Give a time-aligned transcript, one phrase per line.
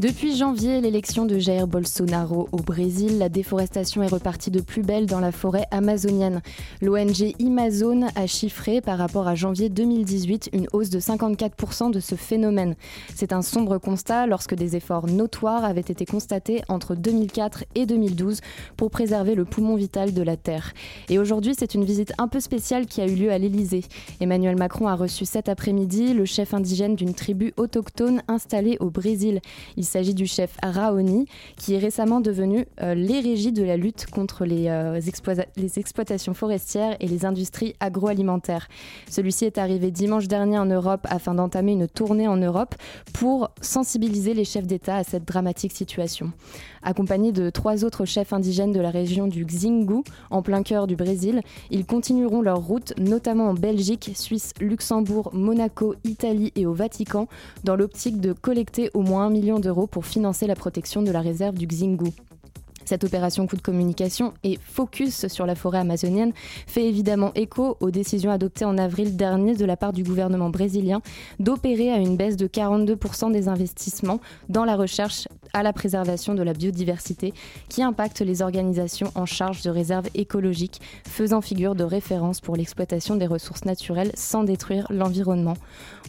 [0.00, 5.04] Depuis janvier, l'élection de Jair Bolsonaro au Brésil, la déforestation est repartie de plus belle
[5.04, 6.40] dans la forêt amazonienne.
[6.80, 12.14] L'ONG Amazon a chiffré par rapport à janvier 2018 une hausse de 54% de ce
[12.14, 12.76] phénomène.
[13.14, 18.40] C'est un sombre constat lorsque des efforts notoires avaient été constatés entre 2004 et 2012
[18.78, 20.72] pour préserver le poumon vital de la Terre.
[21.10, 23.84] Et aujourd'hui, c'est une visite un peu spéciale qui a eu lieu à l'Élysée.
[24.20, 29.42] Emmanuel Macron a reçu cet après-midi le chef indigène d'une tribu autochtone installée au Brésil.
[29.76, 31.26] Il s'agit du chef Raoni,
[31.56, 35.00] qui est récemment devenu euh, l'érigie de la lutte contre les, euh,
[35.56, 38.68] les, exploitations forestières et les industries agroalimentaires.
[39.10, 42.74] Celui-ci est arrivé dimanche dernier en Europe afin d'entamer une tournée en Europe
[43.12, 46.32] pour sensibiliser les chefs d'État à cette dramatique situation.
[46.82, 50.96] Accompagné de trois autres chefs indigènes de la région du Xingu, en plein cœur du
[50.96, 57.28] Brésil, ils continueront leur route, notamment en Belgique, Suisse, Luxembourg, Monaco, Italie et au Vatican,
[57.64, 61.56] dans l'optique de collecter au moins un million pour financer la protection de la réserve
[61.56, 62.12] du Xingu.
[62.90, 66.32] Cette opération coup de communication et focus sur la forêt amazonienne
[66.66, 71.00] fait évidemment écho aux décisions adoptées en avril dernier de la part du gouvernement brésilien
[71.38, 76.42] d'opérer à une baisse de 42% des investissements dans la recherche à la préservation de
[76.42, 77.32] la biodiversité
[77.68, 83.14] qui impacte les organisations en charge de réserves écologiques, faisant figure de référence pour l'exploitation
[83.14, 85.54] des ressources naturelles sans détruire l'environnement.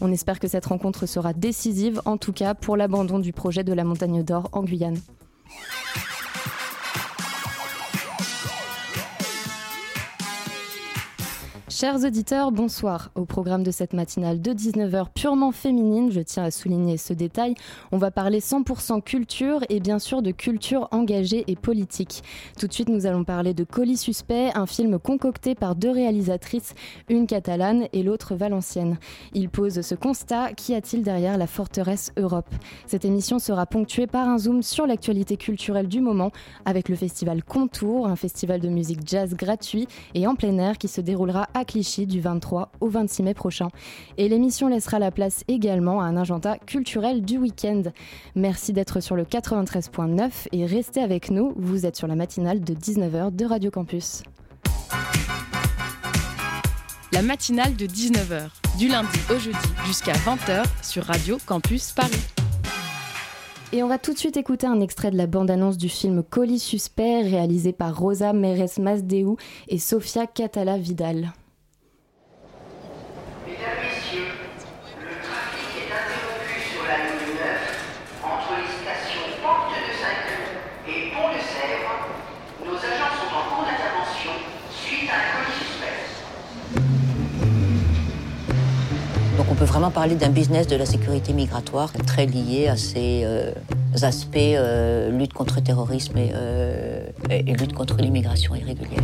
[0.01, 3.73] On espère que cette rencontre sera décisive, en tout cas pour l'abandon du projet de
[3.73, 4.97] la montagne d'or en Guyane.
[11.81, 13.09] Chers auditeurs, bonsoir.
[13.15, 17.55] Au programme de cette matinale de 19h purement féminine, je tiens à souligner ce détail,
[17.91, 22.21] on va parler 100% culture et bien sûr de culture engagée et politique.
[22.59, 26.75] Tout de suite, nous allons parler de Colis Suspect, un film concocté par deux réalisatrices,
[27.09, 28.99] une catalane et l'autre valencienne.
[29.33, 32.53] Il pose ce constat, qu'y a-t-il derrière la forteresse Europe?
[32.85, 36.29] Cette émission sera ponctuée par un zoom sur l'actualité culturelle du moment
[36.65, 40.87] avec le festival Contour, un festival de musique jazz gratuit et en plein air qui
[40.87, 43.69] se déroulera à Clichy du 23 au 26 mai prochain.
[44.17, 47.83] Et l'émission laissera la place également à un agenda culturel du week-end.
[48.35, 51.53] Merci d'être sur le 93.9 et restez avec nous.
[51.55, 54.23] Vous êtes sur la matinale de 19h de Radio Campus.
[57.13, 62.21] La matinale de 19h, du lundi au jeudi jusqu'à 20h sur Radio Campus Paris.
[63.71, 66.59] Et on va tout de suite écouter un extrait de la bande-annonce du film Colis
[66.59, 69.37] Suspect, réalisé par Rosa Meres Masdeu
[69.69, 71.31] et Sofia Catala Vidal.
[89.71, 93.53] Vraiment parler d'un business de la sécurité migratoire très lié à ces euh,
[94.01, 98.99] aspects euh, lutte contre le terrorisme euh, et, lutte contre l'immigration irrégulière.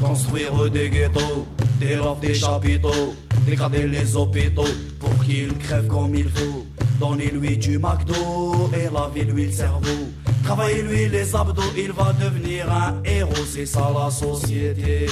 [0.00, 1.46] Construire des ghettos,
[1.80, 3.14] des lofts, des chapiteaux,
[3.44, 6.64] dégrader les hôpitaux pour qu'ils crèvent comme il faut.
[6.98, 10.08] Donnez-lui du McDo et lavez-lui le cerveau.
[10.46, 15.08] Travaillez-lui les abdos, il va devenir un héros, c'est ça la société.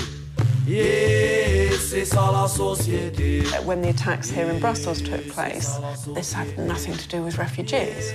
[0.69, 3.43] C'est ça la société.
[3.65, 5.81] When the attacks here in Brussels took place,
[6.15, 8.13] this had nothing to do with refugees.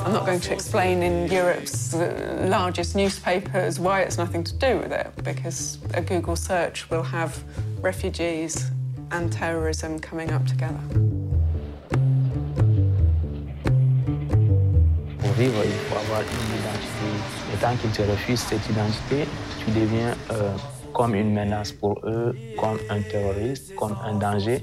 [0.00, 4.78] I'm not going to explain in Europe's uh, largest newspapers why it's nothing to do
[4.78, 7.40] with it, because a Google search will have
[7.80, 8.72] refugees
[9.12, 10.80] and terrorism coming up together.
[15.36, 17.08] Vivre, il faut avoir une identité.
[17.52, 19.28] Et tant qu'ils te refusent cette identité,
[19.58, 20.50] tu deviens euh,
[20.92, 24.62] comme une menace pour eux, comme un terroriste, comme un danger.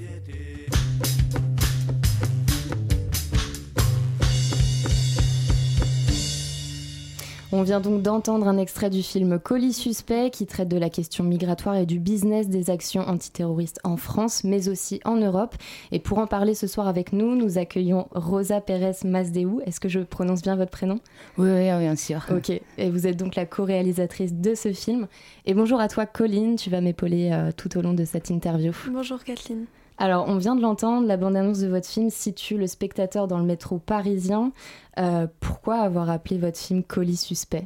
[7.56, 11.24] On vient donc d'entendre un extrait du film Colis Suspect qui traite de la question
[11.24, 15.54] migratoire et du business des actions antiterroristes en France, mais aussi en Europe.
[15.92, 19.62] Et pour en parler ce soir avec nous, nous accueillons Rosa Pérez Masdeu.
[19.68, 21.00] Est-ce que je prononce bien votre prénom?
[21.38, 22.26] Oui, oui, bien sûr.
[22.36, 22.60] Ok.
[22.80, 25.06] Et vous êtes donc la co-réalisatrice de ce film.
[25.46, 26.56] Et bonjour à toi, Colline.
[26.56, 28.72] Tu vas m'épauler euh, tout au long de cette interview.
[28.90, 29.68] Bonjour, Kathleen.
[29.98, 33.46] Alors, on vient de l'entendre, la bande-annonce de votre film situe le spectateur dans le
[33.46, 34.52] métro parisien.
[34.98, 37.66] Euh, pourquoi avoir appelé votre film Colis suspect?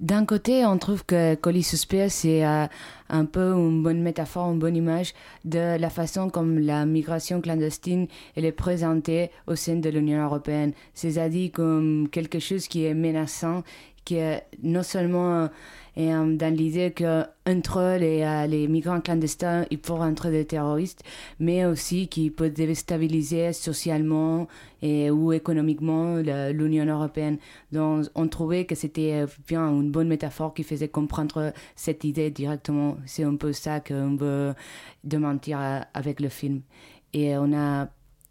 [0.00, 2.66] D'un côté, on trouve que Colis suspect, c'est euh,
[3.08, 5.12] un peu une bonne métaphore, une bonne image
[5.44, 8.06] de la façon comme la migration clandestine
[8.36, 10.72] est présentée au sein de l'Union européenne.
[10.94, 13.64] C'est-à-dire comme quelque chose qui est menaçant,
[14.04, 15.48] qui est non seulement
[15.98, 21.02] et euh, dans l'idée qu'entre les, euh, les migrants clandestins, il faut rentrer des terroristes,
[21.40, 24.46] mais aussi qui peut déstabiliser socialement
[24.80, 27.38] et, ou économiquement l'Union européenne.
[27.72, 32.30] Donc on trouvait que c'était euh, bien une bonne métaphore qui faisait comprendre cette idée
[32.30, 32.96] directement.
[33.04, 34.54] C'est un peu ça qu'on veut
[35.02, 35.58] démentir
[35.94, 36.60] avec le film.
[37.12, 37.88] Et on a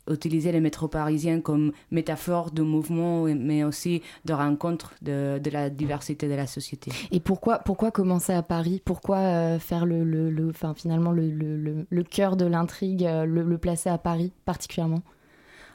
[0.09, 6.27] utiliser les métros parisiens comme métaphore de mouvement, mais aussi de rencontre de, la diversité
[6.27, 6.91] de la société.
[7.11, 8.81] Et pourquoi, pourquoi commencer à Paris?
[8.83, 13.57] Pourquoi euh, faire le, le, le finalement le, le, le cœur de l'intrigue, euh, le,
[13.57, 15.01] placer à Paris particulièrement?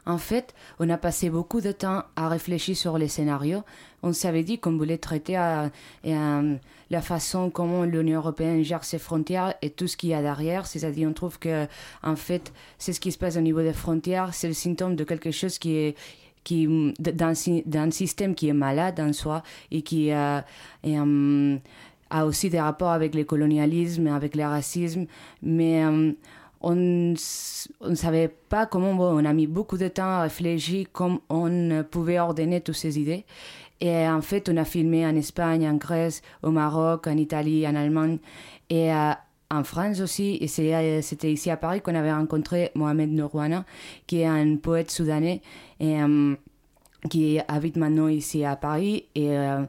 [0.05, 3.63] En fait, on a passé beaucoup de temps à réfléchir sur les scénarios.
[4.03, 5.71] On s'avait dit qu'on voulait traiter à,
[6.05, 10.67] la façon comment l'Union européenne gère ses frontières et tout ce qu'il y a derrière.
[10.67, 11.67] C'est-à-dire, on trouve que,
[12.03, 15.05] en fait, c'est ce qui se passe au niveau des frontières, c'est le symptôme de
[15.05, 15.97] quelque chose qui est
[16.45, 16.67] qui
[16.99, 20.41] d'un système qui est malade en soi et qui euh,
[20.85, 21.57] euh,
[22.11, 25.07] a aussi des rapports avec le colonialisme, avec le racisme,
[25.43, 26.13] mais euh,
[26.63, 31.85] on ne savait pas comment, on a mis beaucoup de temps à réfléchir comment on
[31.91, 33.25] pouvait ordonner toutes ces idées.
[33.81, 37.75] Et en fait, on a filmé en Espagne, en Grèce, au Maroc, en Italie, en
[37.75, 38.19] Allemagne
[38.71, 39.11] et euh,
[39.51, 40.39] en France aussi.
[40.41, 43.65] Et c'était ici à Paris qu'on avait rencontré Mohamed Nourouana,
[44.07, 45.43] qui est un poète soudanais
[45.81, 46.37] et euh,
[47.11, 49.07] qui habite maintenant ici à Paris.
[49.19, 49.65] Euh,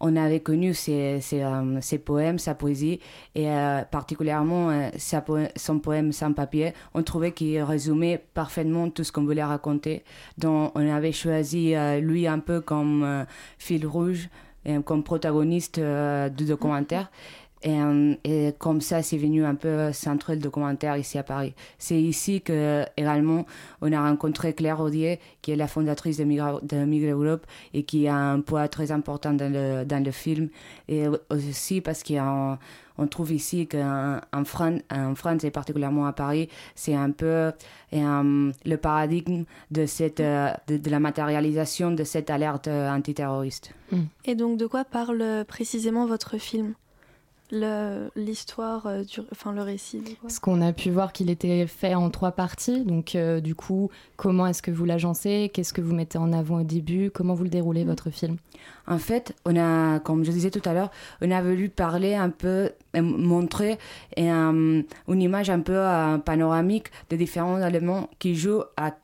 [0.00, 3.00] on avait connu ses, euh, ses, poèmes, sa poésie,
[3.34, 4.90] et euh, particulièrement euh,
[5.56, 6.72] son poème sans papier.
[6.94, 10.04] On trouvait qu'il résumait parfaitement tout ce qu'on voulait raconter.
[10.36, 13.26] Donc on avait choisi lui un peu comme
[13.58, 14.28] fil rouge,
[14.84, 17.10] comme protagoniste du documentaire.
[17.62, 21.54] Et, euh, et, comme ça, c'est venu un peu centrer le documentaire ici à Paris.
[21.78, 23.46] C'est ici que, également,
[23.80, 27.82] on a rencontré Claire Rodier, qui est la fondatrice de Migra, de Migra Europe et
[27.82, 30.48] qui a un poids très important dans le, dans le film.
[30.88, 32.58] Et aussi parce qu'on
[33.00, 37.52] on trouve ici qu'en en France, en France et particulièrement à Paris, c'est un peu
[37.92, 43.72] euh, le paradigme de, cette, euh, de, la matérialisation de cette alerte antiterroriste.
[44.24, 46.74] Et donc, de quoi parle précisément votre film?
[47.50, 49.02] L'histoire, euh,
[49.32, 52.84] enfin le récit Ce qu'on a pu voir qu'il était fait en trois parties.
[52.84, 55.50] Donc, euh, du coup, comment est-ce que vous l'agencez?
[55.52, 57.10] Qu'est-ce que vous mettez en avant au début?
[57.10, 57.88] Comment vous le déroulez, mm.
[57.88, 58.36] votre film?
[58.86, 60.90] En fait, on a, comme je disais tout à l'heure,
[61.22, 63.78] on a voulu parler un peu, montrer
[64.16, 65.84] une image un peu
[66.24, 68.94] panoramique de différents éléments qui jouent à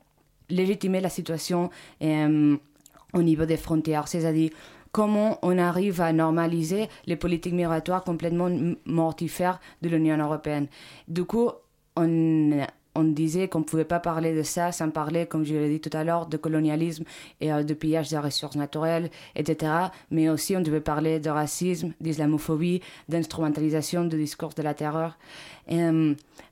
[0.49, 1.69] légitimer la situation
[2.01, 4.07] au niveau des frontières.
[4.07, 4.49] C'est-à-dire,
[4.95, 8.49] comment on arrive à normaliser les politiques migratoires complètement
[8.85, 10.67] mortifères de l'Union européenne.
[11.09, 11.51] Du coup,
[11.97, 12.65] on,
[12.95, 15.79] on disait qu'on ne pouvait pas parler de ça sans parler, comme je l'ai dit
[15.79, 17.03] tout à l'heure, de colonialisme
[17.41, 19.71] et euh, de pillage des ressources naturelles, etc.
[20.11, 25.17] Mais aussi, on devait parler de racisme, d'islamophobie, d'instrumentalisation du discours de la terreur.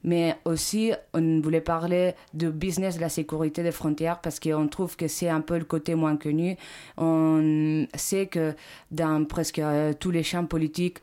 [0.04, 4.96] Mais aussi, on voulait parler du business de la sécurité des frontières parce qu'on trouve
[4.96, 6.58] que c'est un peu le côté moins connu.
[6.98, 8.54] On sait que
[8.92, 10.98] dans presque euh, tous les champs politiques,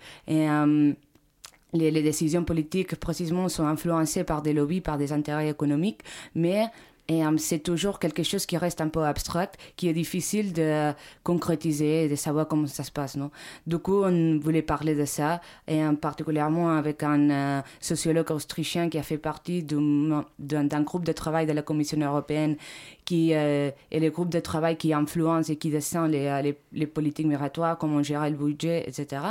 [1.73, 6.01] les, décisions politiques, précisément, sont influencées par des lobbies, par des intérêts économiques,
[6.35, 6.67] mais
[7.11, 10.93] euh, c'est toujours quelque chose qui reste un peu abstract, qui est difficile de
[11.25, 13.17] concrétiser et de savoir comment ça se passe.
[13.17, 13.33] Non?
[13.67, 18.99] Du coup, on voulait parler de ça, et particulièrement avec un euh, sociologue autrichien qui
[18.99, 22.57] a fait partie d'un groupe de travail de la Commission européenne,
[23.05, 27.27] qui est le groupe de travail qui influence et qui descend les, les, les politiques
[27.27, 29.23] migratoires, comment gérer le budget, etc.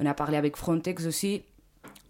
[0.00, 1.42] On a parlé avec Frontex aussi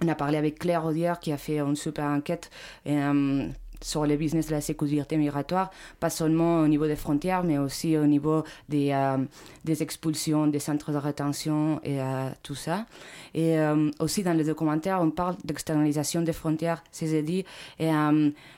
[0.02, 2.50] on a parlé avec Claire Rodière qui a fait une super enquête
[2.86, 3.46] euh,
[3.80, 7.96] sur le business de la sécurité migratoire, pas seulement au niveau des frontières, mais aussi
[7.96, 9.18] au niveau des, euh,
[9.66, 12.86] expulsions, des centres de rétention et euh, tout ça.
[13.34, 13.56] Et
[13.98, 17.44] aussi dans le documentaire, on parle d'externalisation des frontières, c'est-à-dire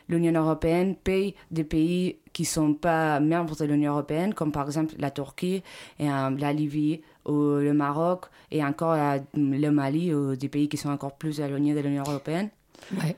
[0.09, 4.67] l'Union européenne paye des pays qui ne sont pas membres de l'Union européenne, comme par
[4.67, 5.63] exemple la Turquie
[6.01, 8.97] et la Libye ou le Maroc et encore
[9.35, 12.51] le Mali ou des pays qui sont encore plus éloignés de l'Union européenne.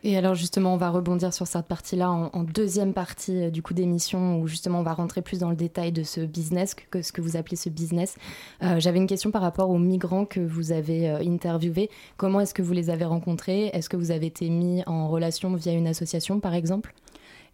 [0.05, 3.75] et alors justement, on va rebondir sur cette partie-là en, deuxième partie euh, du coup
[3.75, 7.13] d'émission où justement on va rentrer plus dans le détail de ce business, que, ce
[7.13, 8.17] que vous appelez ce business.
[8.63, 11.91] Euh, j'avais une question par rapport aux migrants que vous avez euh, interviewés.
[12.17, 13.67] Comment est-ce que vous les avez rencontrés?
[13.73, 16.95] Est-ce que vous avez été mis en relation via une association par exemple?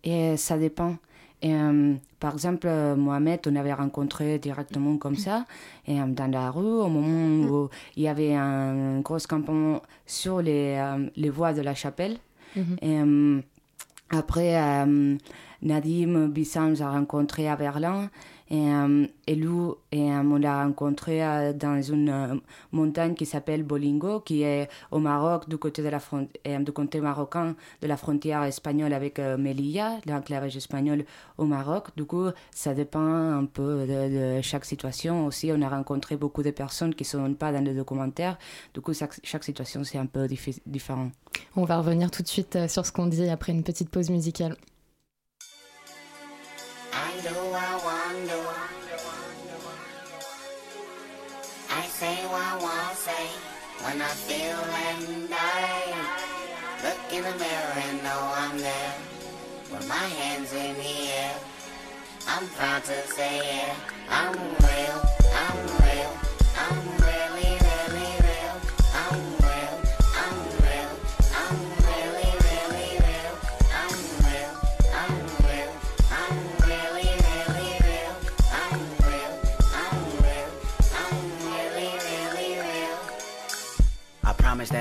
[0.05, 0.97] Et ça dépend.
[1.43, 1.55] Et,
[2.21, 5.45] par exemple, Mohamed, on avait rencontré directement comme ça,
[5.87, 10.81] et, dans la rue, au moment où il y avait un gros campement sur les,
[11.17, 12.19] les voies de la chapelle.
[12.55, 12.77] Mhm.
[12.83, 14.87] Et, après,
[15.63, 18.11] Nadim Bissam a rencontré à Berlin
[18.53, 22.35] et, euh, et lui, et, on l'a rencontré euh, dans une euh,
[22.71, 26.01] montagne qui s'appelle Bolingo, qui est au Maroc, du côté, de la
[26.61, 31.07] du côté marocain de la frontière espagnole avec Melilla, l'enclavage espagnol
[31.39, 31.89] au Maroc.
[31.97, 35.27] Du coup, ça dépend un peu de, chaque situation.
[35.27, 38.37] Aussi, on a rencontré beaucoup de personnes qui ne sont pas dans les documentaires.
[38.75, 40.29] Du coup, chaque, chaque situation, c'est un peu
[40.67, 41.11] différent.
[41.57, 44.57] On va revenir tout de suite sur ce qu'on dit après une petite pause musicale.
[47.23, 48.43] I know I wonder.
[51.71, 53.27] I say what I want say
[53.85, 55.95] when I feel and I
[56.83, 58.95] look in the mirror and know I'm there
[59.71, 61.37] with my hands in the air.
[62.27, 63.77] I'm proud to say it.
[64.11, 65.12] I'm real.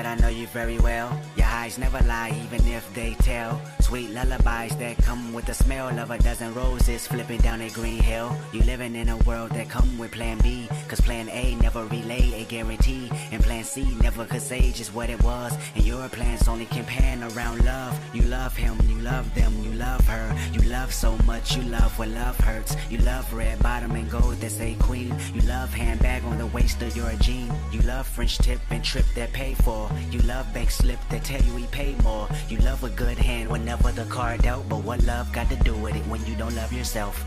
[0.06, 1.08] I know you very well.
[1.36, 3.60] Your eyes never lie, even if they tell.
[3.80, 8.02] Sweet lullabies that come with the smell of a dozen roses flipping down a green
[8.02, 8.34] hill.
[8.52, 10.66] You living in a world that come with plan B.
[10.88, 13.10] Cause plan A never relay a guarantee.
[13.30, 15.56] And plan C never could say just what it was.
[15.76, 17.94] And your plans only can pan around love.
[18.12, 20.26] You love him, you love them, you love her.
[20.52, 22.76] You love so much, you love what love hurts.
[22.90, 25.14] You love red bottom and gold that say queen.
[25.34, 27.52] You love handbag on the waist of your jean.
[27.70, 29.88] You love French tip and trip that pay for.
[30.10, 32.28] You love bank slip that tell you he pay more.
[32.48, 35.74] You love a good hand whenever the card dealt, but what love got to do
[35.74, 37.24] with it when you don't love yourself?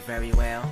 [0.00, 0.65] Very well.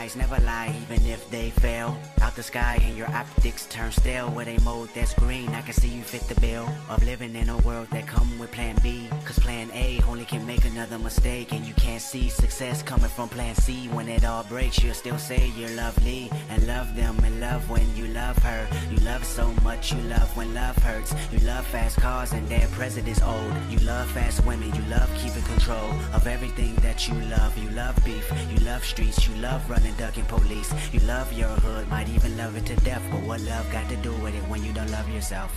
[0.00, 1.94] Eyes never lie, even if they fail.
[2.22, 5.50] Out the sky and your optics turn stale with a mode that's green.
[5.50, 8.50] I can see you fit the bill of living in a world that come with
[8.50, 9.10] plan B.
[9.26, 11.52] Cause plan A only can make another mistake.
[11.52, 13.88] And you can't see success coming from plan C.
[13.88, 17.84] When it all breaks, you'll still say you're lovely and love them and love when
[17.94, 18.66] you love her.
[18.90, 21.14] You love so much, you love when love hurts.
[21.30, 23.52] You love fast cars and their president's old.
[23.68, 27.58] You love fast women, you love keeping control of everything that you love.
[27.58, 30.72] You love beef, you love streets, you love running, ducking police.
[30.94, 33.02] You love your hood, might even love it to death.
[33.10, 35.52] But what love got to do with it when you don't love yourself?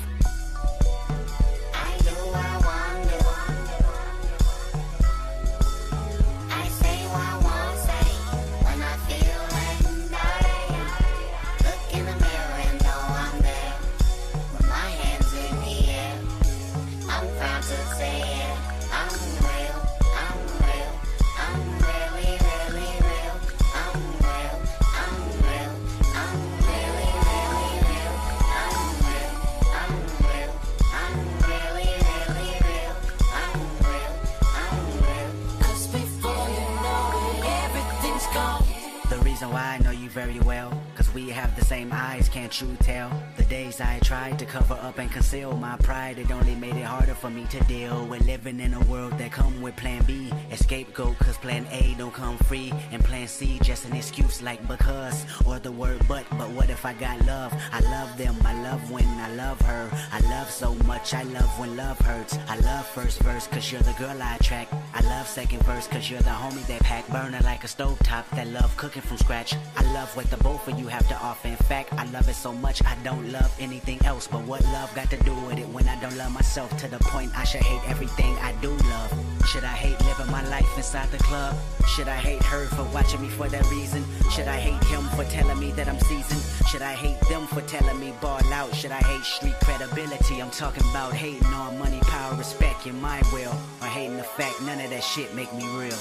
[42.53, 43.22] true tale.
[43.81, 47.29] I tried to cover up and conceal my pride, it only made it harder for
[47.29, 50.31] me to deal with living in a world that come with plan B.
[50.51, 52.71] Escape go cause plan A don't come free.
[52.91, 56.25] And plan C just an excuse like because or the word but.
[56.31, 57.53] But what if I got love?
[57.71, 59.89] I love them, I love when I love her.
[60.11, 62.37] I love so much, I love when love hurts.
[62.47, 64.73] I love first verse cause you're the girl I attract.
[64.93, 67.07] I love second verse cause you're the homie that pack.
[67.09, 69.55] Burner like a stove top that love cooking from scratch.
[69.77, 71.47] I love what the both of you have to offer.
[71.47, 74.27] In fact, I love it so much I don't love anything else.
[74.27, 76.99] But what love got to do with it when I don't love myself to the
[76.99, 79.11] point I should hate everything I do love?
[79.47, 81.55] Should I hate living my life inside the club?
[81.87, 84.03] Should I hate her for watching me for that reason?
[84.31, 86.43] Should I hate him for telling me that I'm seasoned?
[86.69, 88.75] Should I hate them for telling me ball out?
[88.75, 90.41] Should I hate street credibility?
[90.41, 93.55] I'm talking about hating on money, power, respect, in my will.
[93.81, 95.97] Or hating the fact none of that shit make me real.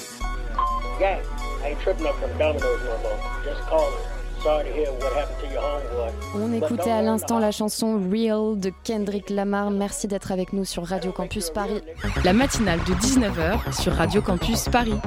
[1.01, 1.23] Yeah,
[1.63, 3.45] I ain't tripping up from Domino's no more.
[3.45, 4.22] Just call Sorry
[6.35, 9.71] On écoutait à l'instant la chanson Real de Kendrick Lamar.
[9.71, 11.83] Merci d'être avec nous sur Radio Campus Paris.
[12.25, 14.99] La matinale de 19h sur Radio Campus Paris.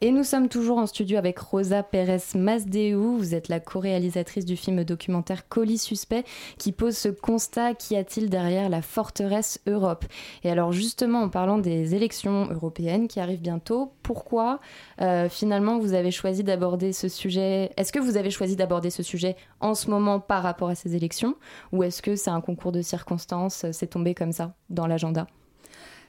[0.00, 2.94] Et nous sommes toujours en studio avec Rosa Pérez Masdeu.
[2.94, 6.22] Vous êtes la co-réalisatrice du film documentaire Colis Suspect
[6.56, 10.04] qui pose ce constat qu'y a-t-il derrière la forteresse Europe?
[10.44, 14.60] Et alors justement en parlant des élections européennes qui arrivent bientôt, pourquoi
[15.00, 17.72] euh, finalement vous avez choisi d'aborder ce sujet?
[17.76, 20.94] Est-ce que vous avez choisi d'aborder ce sujet en ce moment par rapport à ces
[20.94, 21.34] élections?
[21.72, 25.26] Ou est-ce que c'est un concours de circonstances, c'est tombé comme ça dans l'agenda?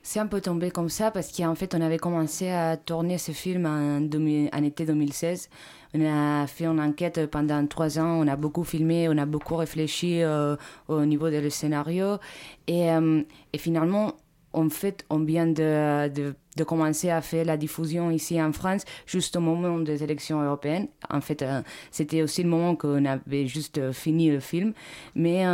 [0.10, 3.32] C'est un peu tombé comme ça parce qu'en fait, on avait commencé à tourner ce
[3.32, 5.50] film en, été 2016.
[5.94, 9.56] On a fait une enquête pendant trois ans, on a beaucoup filmé, on a beaucoup
[9.56, 10.56] réfléchi euh,
[10.88, 12.18] au niveau du scénario.
[12.66, 13.22] Et, euh,
[13.54, 14.14] et, finalement,
[14.52, 16.34] en fait, on vient de,
[16.66, 20.88] commencer à faire la diffusion ici en France, juste au moment des élections européennes.
[21.12, 21.62] En fait, euh,
[21.92, 24.74] c'était aussi le moment qu'on avait juste fini le film.
[25.14, 25.46] Mais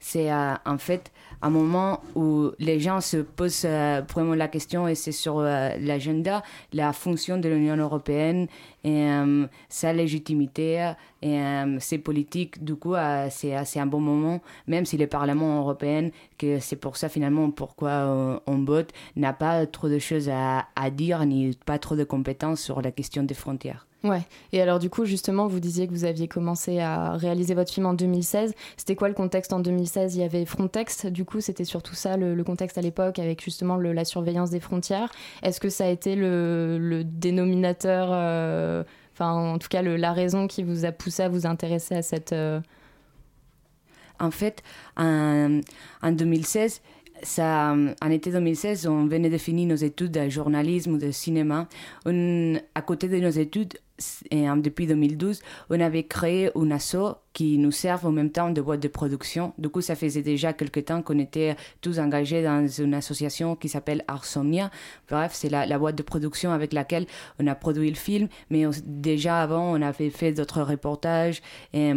[0.00, 4.94] c'est en fait un moment où les gens se posent euh, vraiment la question, et
[4.94, 8.46] c'est sur euh, l'agenda, la fonction de l'Union européenne
[8.84, 11.40] et euh, sa légitimité et
[11.78, 12.62] ses politiques.
[12.62, 12.94] Du coup,
[13.30, 18.42] c'est un bon moment, même si le Parlement européen, que c'est pour ça finalement pourquoi
[18.46, 22.82] on vote, n'a pas trop de choses à dire ni pas trop de compétences sur
[22.82, 23.86] la question des frontières.
[24.04, 24.20] Ouais.
[24.52, 27.86] Et alors du coup, justement, vous disiez que vous aviez commencé à réaliser votre film
[27.86, 28.54] en 2016.
[28.76, 31.06] C'était quoi le contexte en 2016 Il y avait Frontex.
[31.06, 35.10] Du coup, c'était surtout ça le, contexte à l'époque, avec justement la surveillance des frontières.
[35.42, 38.84] Est-ce que ça a été le, dénominateur, euh,
[39.14, 42.32] enfin en tout cas la raison qui vous a poussé à vous intéresser à cette
[42.32, 42.60] euh...
[44.20, 44.62] En fait,
[44.96, 45.60] en,
[46.02, 46.82] en 2016,
[47.38, 51.68] en été 2016, on venait de finir nos études de journalisme ou de cinéma.
[52.06, 53.74] À côté de nos études,
[54.30, 55.40] et depuis 2012,
[55.70, 59.52] on avait créé une asso qui nous sert en même temps de boîte de production.
[59.56, 63.68] Du coup, ça faisait déjà quelques temps qu'on était tous engagés dans une association qui
[63.68, 64.70] s'appelle Arsomnia.
[65.08, 67.06] Bref, c'est la, boîte de production avec laquelle
[67.38, 71.40] on a produit le film, mais déjà avant, on avait fait d'autres reportages.
[71.72, 71.92] Et,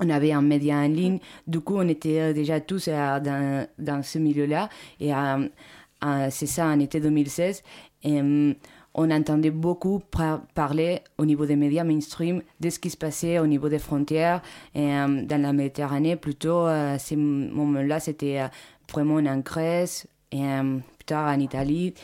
[0.00, 1.18] on avait un média en ligne.
[1.46, 4.68] Du coup, on était déjà tous dans, dans ce milieu-là.
[5.00, 5.12] Et
[6.30, 7.62] c'est ça, en été 2016.
[8.04, 8.54] Et,
[9.00, 10.02] on entendait beaucoup
[10.54, 14.42] parler au niveau des médias mainstream de ce qui se passait au niveau des frontières
[14.74, 16.16] et, euh, dans la Méditerranée.
[16.16, 18.48] Plutôt, euh, à ces moments-là, c'était euh,
[18.92, 20.42] vraiment en Grèce et
[20.98, 21.94] plus tard en Italie.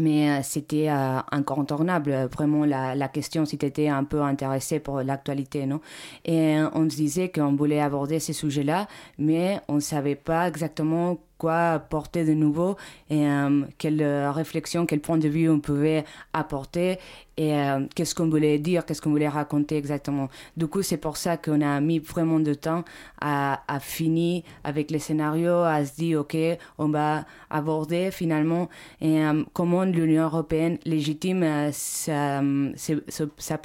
[0.00, 5.66] Mais c'était incontournable, vraiment, la, la question, si tu étais un peu intéressé pour l'actualité,
[5.66, 5.80] non?
[6.24, 11.18] Et on se disait qu'on voulait aborder ces sujets-là, mais on ne savait pas exactement
[11.40, 12.76] quoi apporter de nouveau
[13.08, 16.98] et euh, quelle réflexion, quel point de vue on pouvait apporter
[17.40, 20.28] et euh, qu'est-ce qu'on voulait dire, qu'est-ce qu'on voulait raconter exactement.
[20.58, 22.84] Du coup, c'est pour ça qu'on a mis vraiment de temps
[23.18, 26.36] à, finir avec les scénarios, à se dire, OK,
[26.76, 28.68] on va aborder finalement
[29.00, 32.42] euh, comment l'Union européenne légitime euh, sa,
[32.76, 33.58] sa, sa,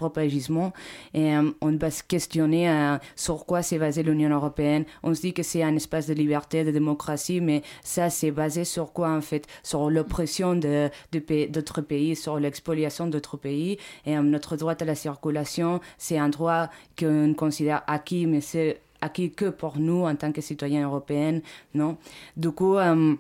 [1.14, 4.86] et on va se questionner sur quoi s'est basée l'Union européenne.
[5.04, 8.64] On se dit que c'est un espace de liberté, de démocratie, mais ça, c'est basé
[8.64, 9.48] sur quoi en fait?
[9.64, 13.78] Sur l'oppression d'autres de, de, pays, sur l'expoliation d'autres pays.
[14.06, 18.80] Et euh, notre droit à la circulation, c'est un droit qu'on considère acquis, mais c'est
[19.02, 21.40] acquis que pour nous en tant que citoyens européens,
[21.74, 21.98] non?
[22.38, 23.16] Du coup, euh,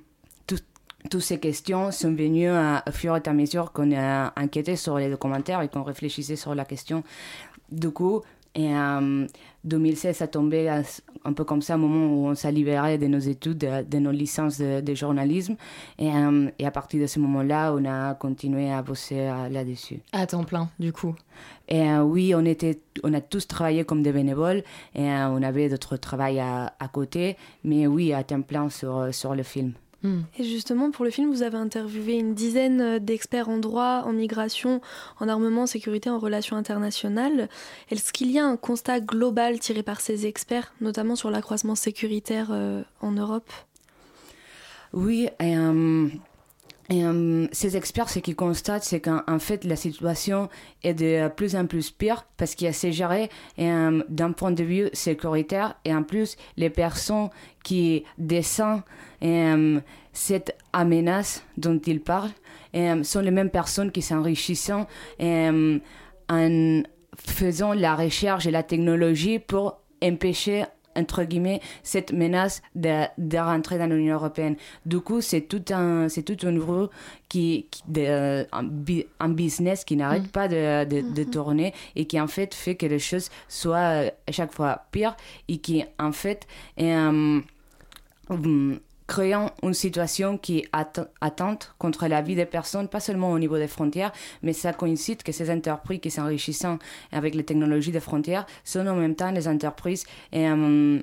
[1.10, 4.98] toutes ces questions sont venues à, à fur et à mesure qu'on a enquêté sur
[4.98, 7.04] les documentaires et qu'on réfléchissait sur la question.
[7.72, 8.22] Du coup,
[8.56, 9.26] et en
[9.66, 13.20] 2016, ça tombait un peu comme ça, au moment où on s'est libéré de nos
[13.20, 15.56] études, de, nos licences de, journalisme.
[15.98, 20.00] Et, euh, et, à partir de ce moment-là, on a continué à bosser euh, là-dessus.
[20.12, 21.16] À temps plein, du coup.
[21.68, 25.68] Et euh, oui, on, était, on a tous travaillé comme des bénévoles et on avait
[25.68, 27.36] d'autres travail à, à, côté.
[27.64, 29.74] Mais oui, à temps plein sur, sur le film.
[30.38, 34.14] Et justement, pour le film, vous avez interviewé une dizaine euh, d'experts en droit, en
[34.14, 34.82] migration,
[35.20, 37.50] en armement, sécurité, en relations internationales.
[37.90, 42.50] Est-ce qu'il y a un constat global tiré par ces experts, notamment sur l'accroissement sécuritaire
[42.52, 43.52] euh, en Europe?
[44.94, 46.08] Oui, euh,
[46.90, 50.50] Et euh, ces experts, ce qu'ils constatent, c'est qu'en fait, la situation
[50.84, 54.52] est de plus en plus pire parce qu'il y a ces géré euh, d'un point
[54.52, 57.30] de vue sécuritaire et en plus, les personnes
[57.64, 58.84] qui descendent
[59.24, 59.80] euh,
[60.14, 62.32] cette menace dont ils parlent
[63.04, 64.86] sont les mêmes personnes qui s'enrichissent en
[67.18, 70.66] faisant la recherche et la technologie pour empêcher
[70.96, 74.56] entre guillemets cette menace de, de rentrer dans l'Union européenne.
[74.86, 76.56] Du coup, c'est tout un c'est tout un
[77.30, 80.28] qui, qui de, un, business qui n'arrête Mm.
[80.28, 84.10] pas de, de, de tourner et qui en fait fait que les choses soient euh,
[84.28, 85.16] à chaque fois pires
[85.48, 86.48] et qui en fait
[86.80, 87.42] euh,
[88.30, 93.32] hum, créant une situation qui est atte- attente contre la vie des personnes, pas seulement
[93.32, 96.66] au niveau des frontières, mais ça coïncide que ces entreprises qui s'enrichissent
[97.12, 101.00] avec les technologies des frontières sont en même temps les entreprises euh,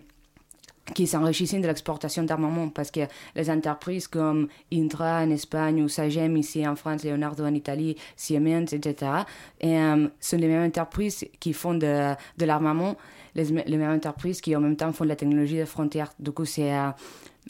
[0.95, 3.01] qui s'enrichissent de l'exportation d'armement parce que
[3.37, 8.73] les entreprises comme Indra en Espagne ou Sagem ici en France, Leonardo en Italie, Siemens,
[8.73, 9.13] etc.,
[9.61, 14.61] et, euh, sont les mêmes entreprises qui font de, les, les mêmes entreprises qui en
[14.61, 16.13] même temps font de la technologie des frontières.
[16.19, 16.91] Du coup, c'est euh,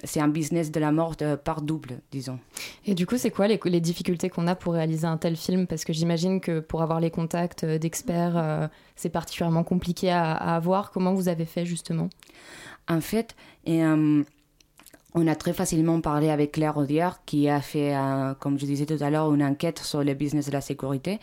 [0.05, 2.38] c'est un business de la mort de par double, disons.
[2.87, 5.66] Et du coup, c'est quoi les, les difficultés qu'on a pour réaliser un tel film?
[5.66, 10.33] Parce que j'imagine que pour avoir les contacts euh, d'experts, euh, c'est particulièrement compliqué à,
[10.33, 10.90] à avoir.
[10.90, 12.09] Comment vous avez fait justement?
[12.88, 14.24] En fait, et, euh,
[15.14, 18.87] on a très facilement parlé avec Claire Audiard, qui a fait, euh, comme je disais
[18.87, 21.18] tout à l'heure, une enquête sur le business de la sécurité.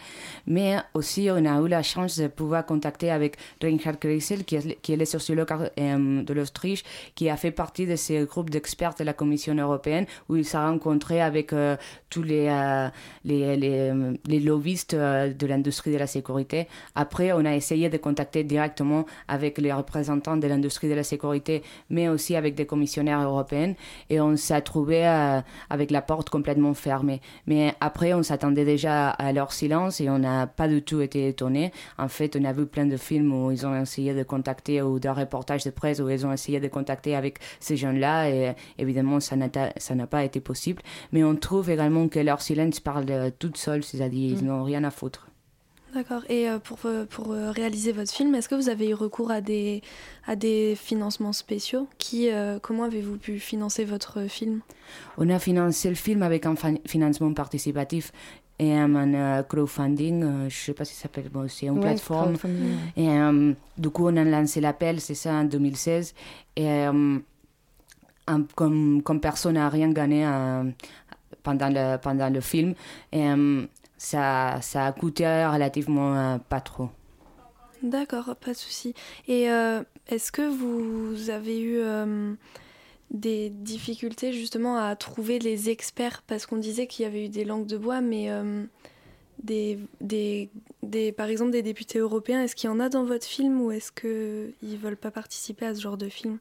[0.45, 4.80] Mais aussi, on a eu la chance de pouvoir contacter avec Reinhard Kreisel, qui est,
[4.82, 6.84] qui est le sociologue euh, de l'Autriche,
[7.15, 10.58] qui a fait partie de ces groupes d'experts de la Commission européenne, où il s'est
[10.58, 11.75] rencontré avec euh,
[12.10, 12.47] tous les,
[13.23, 13.91] les, les,
[14.25, 16.67] les lobbyistes de l'industrie de la sécurité.
[16.95, 21.63] Après, on a essayé de contacter directement avec les représentants de l'industrie de la sécurité,
[21.89, 23.73] mais aussi avec des commissionnaires européens
[24.09, 27.21] et on s'est trouvé euh, avec la porte complètement fermée.
[27.47, 31.27] Mais après, on s'attendait déjà à leur silence et on n'a pas du tout été
[31.27, 31.71] étonné.
[31.97, 34.99] En fait, on a vu plein de films où ils ont essayé de contacter ou
[34.99, 39.19] de reportages de presse où ils ont essayé de contacter avec ces jeunes-là et évidemment,
[39.19, 40.81] ça n'a pas été possible.
[41.11, 44.47] Mais on trouve également que leur silence parle de toute seule, c'est-à-dire ils Mm.
[44.47, 45.28] n'ont rien à foutre.
[45.93, 46.21] D'accord.
[46.30, 49.32] Et euh, pour, euh, pour euh, réaliser votre film, est-ce que vous avez eu recours
[49.32, 49.82] à des,
[50.28, 51.88] à des financements spéciaux?
[51.97, 54.62] Qui, euh, Comment avez-vous pu financer votre film?
[55.17, 58.12] On a financé le film avec un fin- financement participatif
[58.60, 61.75] et un euh, crowdfunding, euh, je ne sais pas si ça s'appelle, bon, c'est une
[61.78, 62.34] Ouais, plateforme.
[62.38, 66.13] crowdfunding, Et euh, du coup, on a lancé l'appel, c'est ça, en 2016.
[66.56, 67.17] Et euh,
[68.28, 70.65] un- comme, comme personne n'a rien gagné euh,
[71.41, 72.75] pendant, le, pendant le film,
[73.12, 73.65] et, euh,
[73.99, 76.89] ça, ça a coûté relativement euh, pas trop.
[77.83, 78.93] D'accord, pas de souci.
[79.27, 82.33] Et euh, est-ce que vous avez eu euh,
[83.12, 86.23] des difficultés justement à trouver les experts?
[86.27, 88.63] Parce qu'on disait qu'il y avait eu des langues de bois, mais euh,
[89.43, 90.49] des, des,
[90.81, 93.71] des, par exemple des députés européens, est-ce qu'il y en a dans votre film ou
[93.71, 96.39] est-ce qu'ils ne veulent pas participer à ce genre de film?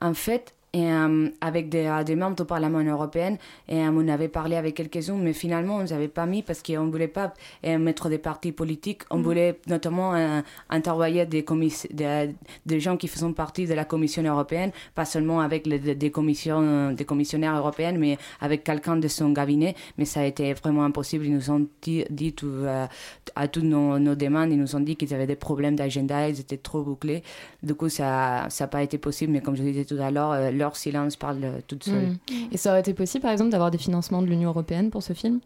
[0.00, 3.36] En fait, et, euh, avec des, des membres du Parlement européen,
[3.68, 6.62] et, euh, on avait parlé avec quelques-uns, mais finalement, on ne avait pas mis parce
[6.62, 7.34] qu'on ne voulait pas
[7.66, 9.02] euh, mettre des partis politiques.
[9.10, 9.22] On Mhm.
[9.24, 10.14] voulait notamment
[10.70, 11.44] interroger des,
[11.90, 12.30] des,
[12.66, 16.92] des gens qui font partie de la Commission européenne, pas seulement avec les, des, commissions,
[16.92, 19.74] des commissionnaires européens, mais avec quelqu'un de son cabinet.
[19.98, 21.26] Mais ça a été vraiment impossible.
[21.26, 22.64] Ils nous ont dit, dit tout,
[23.36, 26.40] à toutes nos, nos demandes, ils nous ont dit qu'ils avaient des problèmes d'agenda, ils
[26.40, 27.22] étaient trop bouclés.
[27.62, 30.76] Du coup, ça n'a pas été possible, mais comme je disais tout à l'heure, leur
[30.76, 32.10] silence parle euh, toute seule.
[32.30, 32.52] Mm.
[32.52, 35.12] Et ça aurait été possible, par exemple, d'avoir des financements de l'Union européenne pour ce
[35.12, 35.40] film?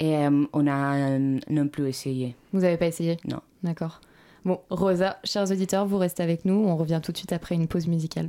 [0.00, 2.34] Et euh, on a euh, non plus essayé.
[2.52, 3.16] Vous n'avez pas essayé?
[3.24, 3.40] Non.
[3.62, 4.00] D'accord.
[4.44, 6.54] Bon, Rosa, chers auditeurs, vous restez avec nous.
[6.54, 8.28] On revient tout de suite après une pause musicale.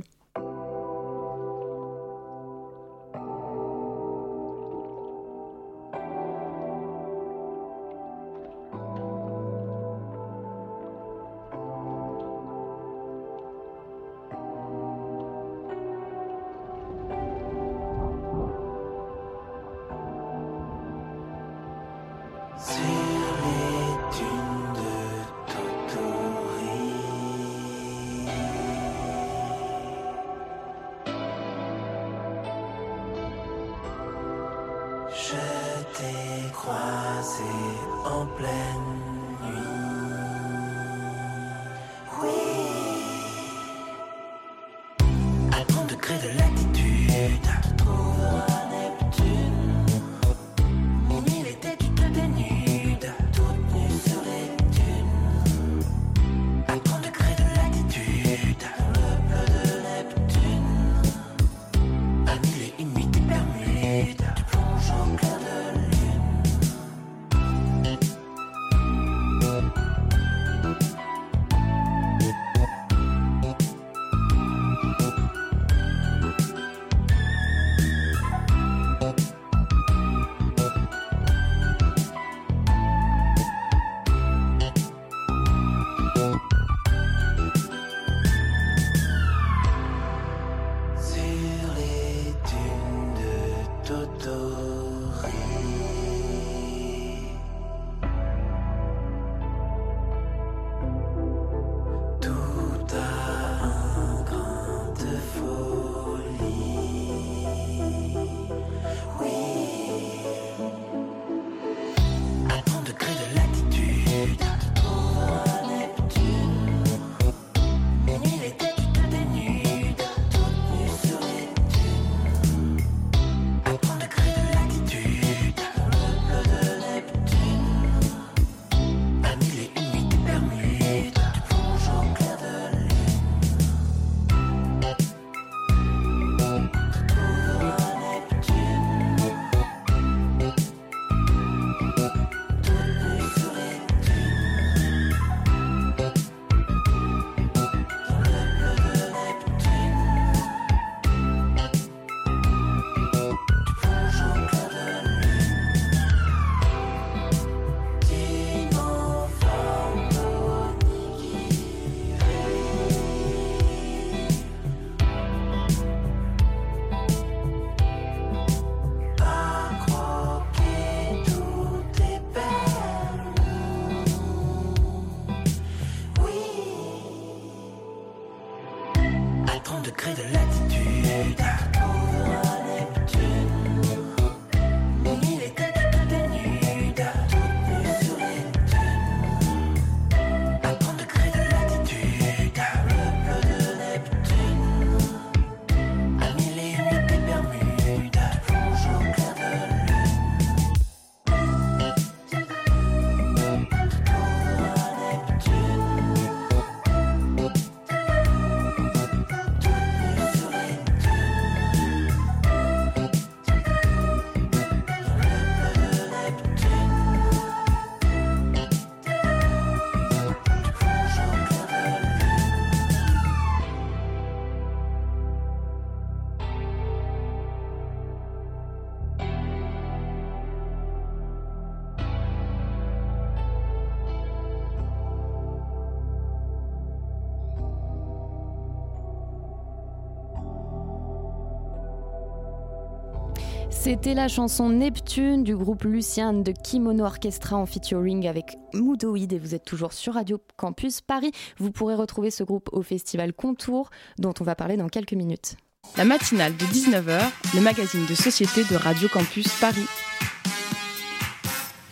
[243.86, 249.38] C'était la chanson Neptune du groupe Luciane de Kimono Orchestra en featuring avec Moodoid et
[249.38, 251.30] vous êtes toujours sur Radio Campus Paris.
[251.58, 255.54] Vous pourrez retrouver ce groupe au festival Contour dont on va parler dans quelques minutes.
[255.96, 259.86] La matinale de 19h, le magazine de société de Radio Campus Paris.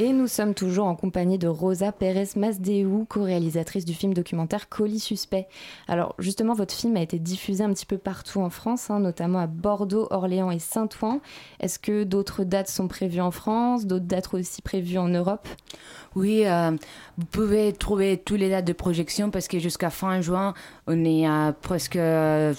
[0.00, 4.98] Et nous sommes toujours en compagnie de Rosa Pérez Masdeu, co-réalisatrice du film documentaire Colis
[4.98, 5.46] Suspect.
[5.87, 9.38] Alors justement, votre film a été diffusé un petit peu partout en France, hein, notamment
[9.38, 11.20] à Bordeaux, Orléans et Saint-Ouen.
[11.61, 15.46] Est-ce que d'autres dates sont prévues en France, d'autres dates aussi prévues en Europe?
[16.16, 16.72] Oui, euh,
[17.16, 20.54] vous pouvez trouver toutes les dates de projection parce que jusqu'à fin juin,
[20.88, 21.96] on est à presque...
[21.96, 22.52] Euh,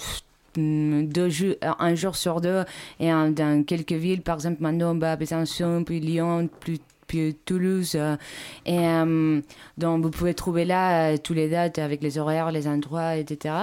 [0.58, 2.64] deux jours, un jour sur deux
[2.98, 7.92] et dans quelques villes, par exemple maintenant on va puis Lyon, plus puis Toulouse.
[7.94, 8.16] Euh,
[8.64, 9.40] et euh,
[9.78, 13.54] donc, vous pouvez trouver là euh, tous les dates avec les horaires, les endroits, etc.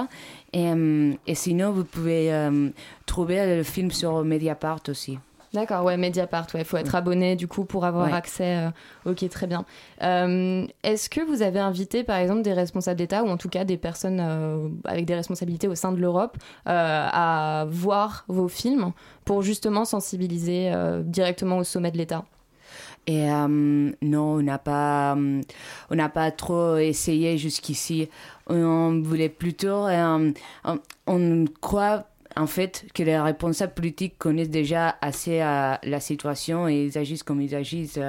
[0.54, 0.72] Et,
[1.28, 2.32] et sinon, vous pouvez
[3.06, 5.18] trouver le film sur Mediapart aussi.
[5.54, 8.70] D'accord, ouais, Mediapart, il faut être abonné du coup pour avoir accès.
[9.06, 9.66] ok, très bien.
[10.00, 13.78] Est-ce que vous avez invité par exemple des responsables d'État ou en tout cas des
[13.78, 14.20] personnes
[14.86, 18.94] avec des responsabilités au sein de l'Europe à voir vos films
[19.26, 20.72] pour justement sensibiliser
[21.04, 22.26] directement au sommet de l'État?
[23.06, 25.42] Et euh, non, on n'a pas, euh,
[25.90, 28.10] on n'a pas trop essayé jusqu'ici.
[28.48, 30.32] On voulait plutôt, euh,
[31.08, 36.98] on, croit en fait que les responsables politiques connaissent déjà assez la situation et ils
[36.98, 38.00] agissent comme ils agissent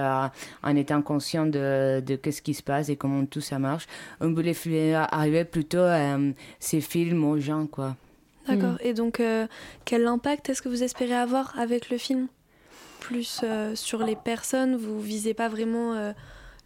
[0.62, 3.86] en étant conscients de, de ce qui se passe et comment tout ça marche.
[4.20, 6.16] On voulait arriver plutôt à
[6.58, 7.96] ces films aux gens, quoi.
[8.48, 8.76] D'accord.
[8.80, 9.20] Et donc,
[9.84, 12.28] quel impact est-ce que vous espérez avoir avec le film?
[13.04, 16.12] Plus euh, sur les personnes, vous visez pas vraiment euh,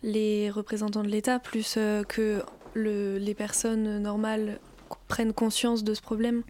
[0.04, 2.42] les représentants de l'État, plus euh, que
[2.74, 4.60] le, les personnes normales
[5.08, 6.44] prennent conscience de ce problème.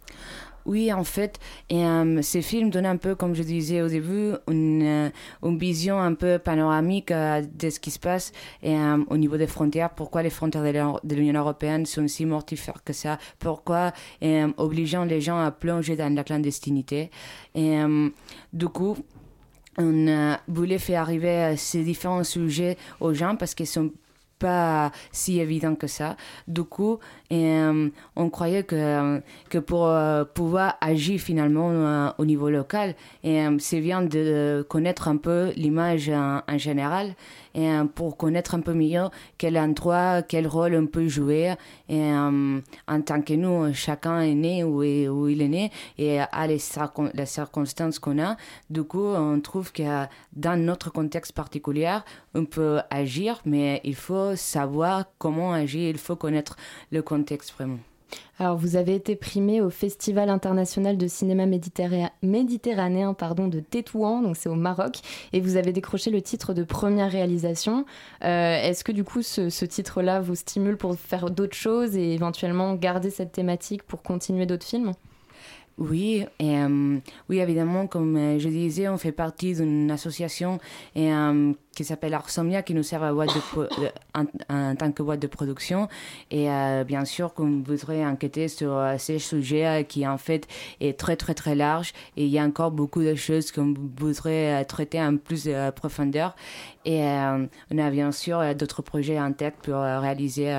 [0.67, 1.39] Oui, en fait,
[1.71, 1.83] et,
[2.21, 5.11] ces films donnent un peu, comme je disais au début, une,
[5.43, 8.33] une vision un peu panoramique de ce qui se passe.
[8.63, 8.77] Et,
[9.09, 9.89] au niveau des frontières.
[9.89, 13.17] Pourquoi les frontières de l'Union européenne sont si mortifères que ça?
[13.39, 13.93] Pourquoi
[14.59, 17.11] obligeant les gens à plonger dans la clandestinité?
[17.55, 17.79] Et
[18.53, 18.99] du coup,
[19.79, 23.91] on voulait faire arriver ces différents sujets aux gens parce qu'ils sont
[24.39, 26.17] pas si évidents que ça.
[26.47, 26.99] Du coup,
[27.33, 33.81] euh, on croyait que, que pour euh, pouvoir agir finalement euh, au niveau local, c'est
[33.81, 37.15] bien de connaître un peu l'image en, général
[37.59, 41.55] et pour connaître un peu mieux quel endroit, quel rôle on peut jouer.
[41.89, 46.47] Et en tant que nous, chacun est né où, où il est né et à
[46.47, 46.61] les,
[47.15, 48.37] les circonstances qu'on a.
[48.71, 51.99] Du coup, on trouve que dans notre contexte particulier,
[52.35, 56.57] on peut agir, mais il faut savoir comment agir, il faut connaître
[56.93, 57.51] le contexte
[58.39, 64.37] alors, vous avez été primé au Festival international de cinéma méditerranéen pardon, de Tétouan, donc
[64.37, 65.01] c'est au Maroc,
[65.33, 67.85] et vous avez décroché le titre de première réalisation.
[68.25, 72.13] Euh, est-ce que du coup, ce, ce titre-là vous stimule pour faire d'autres choses et
[72.15, 74.93] éventuellement garder cette thématique pour continuer d'autres films?
[75.79, 80.59] Oui, euh, oui, évidemment, comme euh, je disais, on fait partie d'une association
[80.97, 83.25] et, euh, qui s'appelle Arsomia, qui nous sert à de
[84.49, 85.89] en, tant que boîte de production.
[86.33, 86.49] Et
[86.85, 90.49] bien sûr, qu'on voudrait enquêter sur ces sujets qui, en fait,
[90.81, 91.93] est très, très, très large.
[92.17, 96.35] Et il y a encore beaucoup de choses qu'on voudrait traiter en plus de profondeur.
[96.85, 100.51] Et on a bien sûr d'autres projets en tête pour réaliser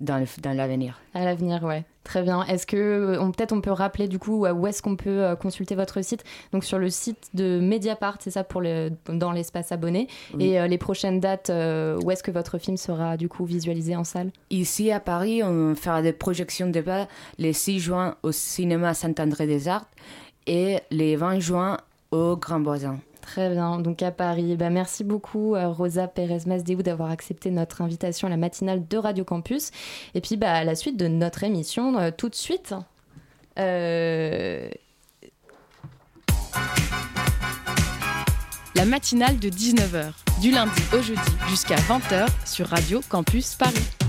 [0.00, 0.98] dans, dans l'avenir.
[1.12, 1.84] À l'avenir, ouais.
[2.04, 2.42] Très bien.
[2.44, 6.24] Est-ce que peut-être on peut rappeler du coup où est-ce qu'on peut consulter votre site?
[6.52, 10.08] Donc sur le site de Mediapart, c'est ça pour le dans l'espace abonné.
[10.40, 14.32] Et les prochaines dates, où est-ce que votre film sera du coup visualisé en salle?
[14.50, 17.06] Ici à Paris, on fera des projections de débat
[17.38, 19.86] les 6 juin au cinéma Saint-André des Arts
[20.48, 21.76] et les 20 juin
[22.10, 22.98] au Grand Voisin.
[23.22, 24.56] Très bien, donc à Paris.
[24.56, 28.98] Bah, merci beaucoup euh, Rosa Pérez Masdéou d'avoir accepté notre invitation à la matinale de
[28.98, 29.70] Radio Campus.
[30.14, 32.74] Et puis bah, à la suite de notre émission, euh, tout de suite.
[33.58, 34.68] Euh,
[38.74, 44.01] la matinale de 19h, du lundi au jeudi jusqu'à 20h sur Radio Campus Paris.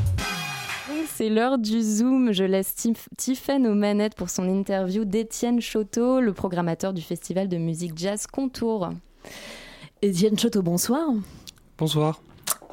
[1.08, 2.32] C'est l'heure du Zoom.
[2.32, 2.76] Je laisse
[3.18, 8.28] Tiffen aux manettes pour son interview d'Étienne Choteau, le programmateur du festival de musique jazz
[8.28, 8.89] Contour.
[10.02, 11.10] Étienne Choteau, bonsoir.
[11.78, 12.22] Bonsoir.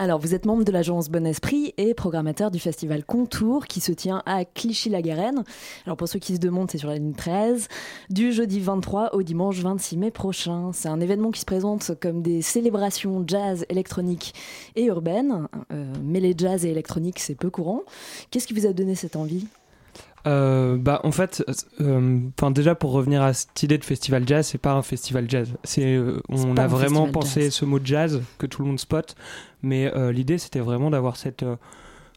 [0.03, 3.93] Alors, vous êtes membre de l'agence Bon Esprit et programmateur du festival Contour qui se
[3.93, 5.45] tient à Clichy-la-Garenne.
[5.85, 7.69] Alors, pour ceux qui se demandent, c'est sur la ligne 13,
[8.09, 10.71] du jeudi 23 au dimanche 26 mai prochain.
[10.73, 14.33] C'est un événement qui se présente comme des célébrations jazz, électronique
[14.75, 15.49] et urbaine.
[15.71, 17.83] Euh, mêler jazz et électronique, c'est peu courant.
[18.31, 19.49] Qu'est-ce qui vous a donné cette envie?
[20.27, 21.45] Euh, bah en fait,
[21.81, 25.29] euh, enfin déjà pour revenir à cette idée de festival jazz, c'est pas un festival
[25.29, 25.49] jazz.
[25.65, 29.15] C'est on a vraiment pensé ce mot jazz que tout le monde spot,
[29.63, 31.45] mais l'idée c'était vraiment d'avoir cette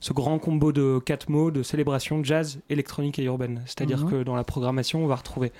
[0.03, 3.61] ce grand combo de quatre mots de célébration jazz, électronique et urbaine.
[3.65, 4.11] C'est-à-dire mhm.
[4.11, 5.53] que dans la programmation, on va retrouver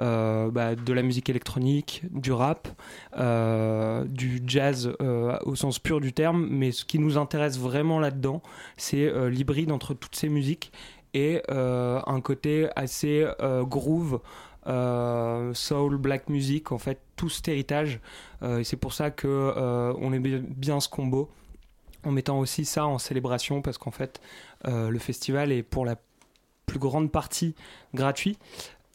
[0.00, 2.66] euh, bah, de la musique électronique, du rap,
[3.16, 8.00] euh, du jazz euh, au sens pur du terme, mais ce qui nous intéresse vraiment
[8.00, 8.42] là-dedans,
[8.76, 10.72] c'est l'hybride entre toutes ces musiques
[11.14, 13.26] et un côté assez
[13.62, 14.20] groove.
[14.66, 18.00] soul, black music, en fait, tout cet héritage.
[18.42, 19.52] et c'est pour ça que
[19.98, 21.30] on aime bien ce combo
[22.04, 24.20] en mettant aussi ça en célébration parce qu'en fait
[24.66, 25.96] euh, le festival est pour la
[26.66, 27.54] plus grande partie
[27.92, 28.38] gratuit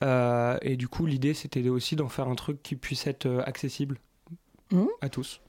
[0.04, 3.44] euh, et du coup l'idée c'était aussi d'en faire un truc qui puisse être euh,
[3.46, 4.00] accessible
[4.72, 4.86] mmh.
[5.02, 5.42] à tous.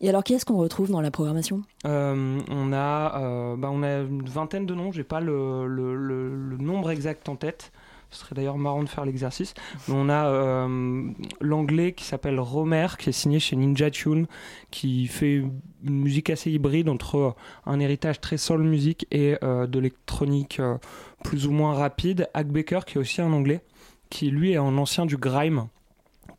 [0.00, 1.62] Et alors, qui est-ce qu'on retrouve dans la programmation?
[1.84, 7.36] On, a, bah, on a une vingtaine de noms, j'ai pas le, nombre exact en
[7.36, 7.72] tête,
[8.10, 9.54] ce serait d'ailleurs marrant de faire l'exercice.
[9.88, 14.26] On a euh, l'anglais qui s'appelle Romer, qui est signé chez Ninja Tune,
[14.70, 15.36] qui fait
[15.84, 17.34] une musique assez hybride entre
[17.66, 20.78] un héritage très soul music et euh, de l'électronique euh,
[21.22, 22.28] plus ou moins rapide.
[22.32, 23.60] Hack Baker, qui est aussi un anglais,
[24.08, 25.68] qui lui est un ancien du grime,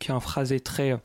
[0.00, 0.98] qui a un phrasé très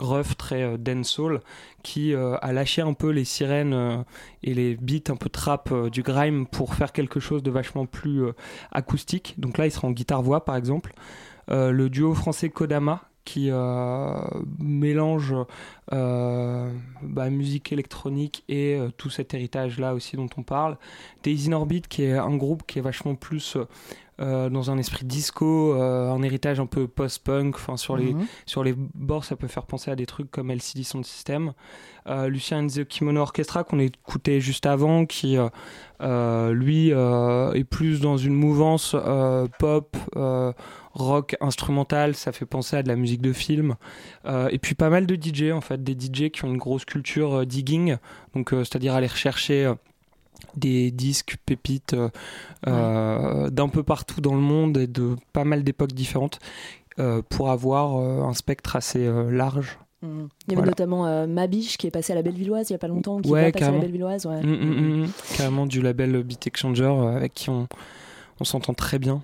[0.00, 1.40] rough, très euh, dancehall,
[1.82, 4.02] qui euh, a lâché un peu les sirènes euh,
[4.42, 8.24] et les beats un peu trap du grime pour faire quelque chose de vachement plus
[8.72, 9.34] acoustique.
[9.38, 10.92] Donc là, il sera en guitare-voix, par exemple.
[11.48, 13.50] le duo français Kodama, qui
[14.58, 15.34] mélange
[15.90, 20.78] bah, musique électronique et tout cet héritage là aussi dont on parle.
[21.22, 23.58] Daisy Orbit qui est un groupe qui est vachement plus
[24.20, 27.54] euh, dans un esprit disco, euh, un héritage un peu post-punk.
[27.54, 28.26] Enfin, sur les mhm.
[28.46, 31.52] sur les bords, ça peut faire penser à des trucs comme LCD Sound System.
[32.08, 35.36] Euh, Lucien and the Kimono Orchestra qu'on écoutait juste avant, qui
[36.00, 38.96] lui est plus dans une mouvance
[39.58, 39.96] pop.
[40.94, 43.76] rock instrumental, ça fait penser à de la musique de film.
[44.26, 47.46] et puis pas mal de DJ en fait, des DJ qui ont une grosse culture
[47.46, 47.98] digging,
[48.34, 49.72] donc c'est-à-dire aller rechercher
[50.56, 52.08] des disques pépites euh,
[52.66, 56.38] euh, d'un peu partout dans le monde et de pas mal d'époques différentes
[56.98, 59.78] euh, pour avoir un spectre assez large.
[60.02, 60.26] Mmh.
[60.46, 62.88] Il y avait notamment Mabiche qui est passé à la Bellevilloise il n'y a pas
[62.88, 64.26] longtemps, qui ouais, est à la Bellevilloise.
[64.26, 64.42] Ouais.
[64.42, 67.66] Mmh, mmh, carrément du label Beat Exchanger avec qui on,
[68.40, 69.22] on s'entend très bien.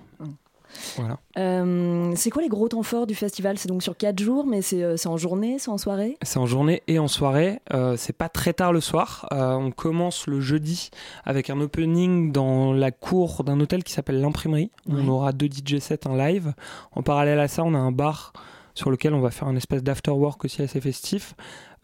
[0.97, 1.19] Voilà.
[1.37, 3.57] Euh, c'est quoi les gros temps forts du festival?
[3.57, 6.17] C'est donc sur 4 jours, mais euh, c'est en journée, c'est en soirée?
[6.21, 7.59] C'est en journée et en soirée.
[7.73, 9.27] Euh, c'est pas très tard le soir.
[9.31, 10.89] on commence le jeudi
[11.23, 14.71] avec un opening dans la cour d'un hôtel qui s'appelle l'Imprimerie.
[14.89, 16.53] On aura deux DJ sets en live.
[16.91, 18.33] En parallèle à ça, on a un bar
[18.73, 21.35] sur lequel on va faire un espèce d'afterwork aussi assez festif.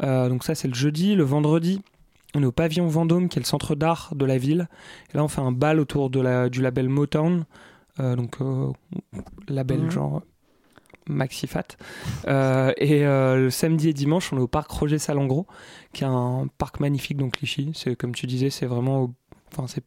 [0.01, 1.15] donc ça, c'est le jeudi.
[1.15, 1.81] Le vendredi,
[2.33, 4.67] on est au pavillon Vendôme, qui est le centre d'art de la ville.
[5.13, 7.45] Et là, on fait un bal autour de la, du label Motown.
[7.99, 8.71] Euh, donc euh,
[9.47, 9.91] label mhm.
[9.91, 10.21] genre
[11.07, 11.77] maxi fat.
[12.27, 15.47] Euh, et le samedi et dimanche, on est au parc Roger Salengro,
[15.93, 17.71] qui est un parc magnifique dans Clichy.
[17.73, 19.13] C'est comme tu disais, c'est vraiment,
[19.51, 19.83] enfin c'est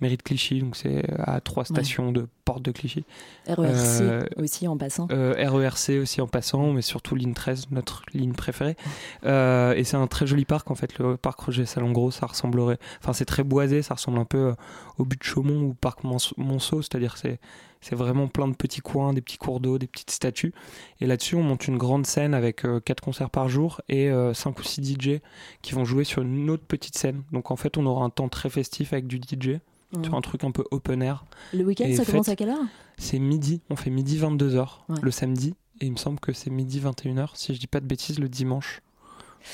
[0.00, 3.04] mairie de Clichy, donc c'est à trois stations de porte de Clichy.
[3.46, 5.06] RERC aussi en passant.
[5.10, 8.76] RERC aussi en passant, mais surtout ligne 13, notre ligne préférée.
[9.24, 13.12] et c'est un très joli parc en fait, le parc Roger Salengro, ça ressemblerait, enfin
[13.12, 14.54] c'est très boisé, ça ressemble un peu
[14.98, 17.38] au but de Chaumont ou parc Monceau, c'est-à-dire c'est
[17.80, 20.52] C'est vraiment plein de petits coins, des petits cours d'eau, des petites statues.
[21.00, 24.34] Et là-dessus, on monte une grande scène avec euh, quatre concerts par jour et euh,
[24.34, 25.20] cinq ou six DJ
[25.62, 27.22] qui vont jouer sur une autre petite scène.
[27.32, 29.60] Donc en fait, on aura un temps très festif avec du DJ.
[29.96, 30.04] Mhm.
[30.04, 31.24] Sur un truc un peu open air.
[31.54, 32.64] Le week-end, ça commence à quelle heure?
[32.98, 33.60] C'est midi.
[33.70, 34.96] On fait midi 22h Ouais.
[35.02, 35.54] le samedi.
[35.80, 38.28] Et il me semble que c'est midi 21h, si je dis pas de bêtises, le
[38.28, 38.82] dimanche.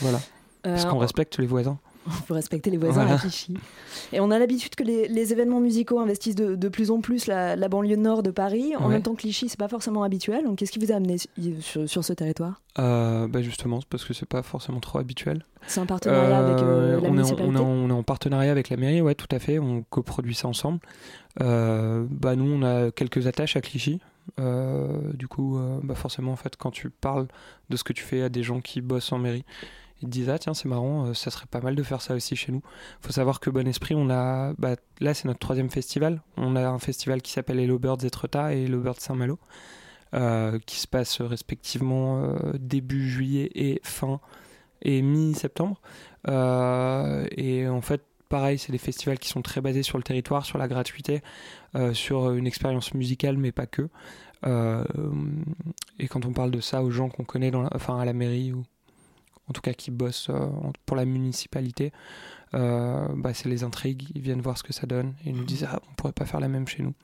[0.01, 0.19] Voilà.
[0.63, 1.79] Parce Euh, qu'on respecte les voisins.
[2.07, 3.15] Il faut respecter les voisins Voilà.
[3.15, 3.55] à Clichy.
[4.13, 7.27] Et on a l'habitude que les, les événements musicaux investissent de, de plus en plus
[7.27, 8.75] la, la banlieue nord de Paris.
[8.77, 8.95] En Ouais.
[8.95, 10.45] même temps, Clichy, c'est pas forcément habituel.
[10.45, 11.17] Donc, qu'est-ce qui vous a amené
[11.61, 12.61] sur, sur ce territoire?
[12.79, 15.45] Euh, bah justement, parce que c'est pas forcément trop habituel.
[15.67, 17.93] C'est un partenariat avec, euh, la on, est en, municipalité on, est en, on est
[17.93, 19.59] en partenariat avec la mairie, ouais, tout à fait.
[19.59, 20.81] On coproduit ça ensemble.
[21.41, 24.01] Euh, bah nous, on a quelques attaches à Clichy.
[24.41, 27.27] Euh, du coup, euh, bah forcément, en fait, quand tu parles
[27.71, 29.45] de ce que tu fais à des gens qui bossent en mairie,
[30.03, 32.37] te disent ah tiens c'est marrant, euh, ça serait pas mal de faire ça aussi
[32.37, 32.63] chez nous.
[33.01, 36.23] Faut savoir que Bon Esprit, on a, bah, là c'est notre troisième festival.
[36.37, 39.39] On a un festival qui s'appelle Hello Birds Etretat et Hello Birds Saint-Malo.
[40.15, 44.21] euh, qui se passe respectivement euh, début juillet et fin
[44.83, 45.81] et mi-septembre.
[46.27, 50.59] Et en fait, pareil, c'est des festivals qui sont très basés sur le territoire, sur
[50.59, 51.23] la gratuité,
[51.95, 53.89] sur une expérience musicale, mais pas que.
[55.99, 58.63] Et quand on parle de ça aux gens qu'on connaît enfin, à la mairie ou
[59.49, 60.49] en tout cas qui bossent euh,
[60.87, 61.93] pour la municipalité,
[62.55, 65.45] euh, bah, c'est les intrigues, ils viennent voir ce que ça donne et ils nous
[65.45, 66.95] disent ah, on pourrait pas faire la même chez nous.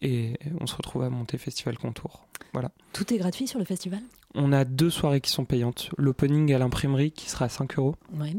[0.00, 2.26] Et on se retrouve à monter Festival Contour.
[2.52, 2.72] Voilà.
[2.92, 4.00] Tout est gratuit sur le festival?
[4.34, 5.90] On a deux soirées qui sont payantes.
[5.96, 7.94] L'opening à l'imprimerie qui sera à 5 euros.
[8.14, 8.34] Ouais.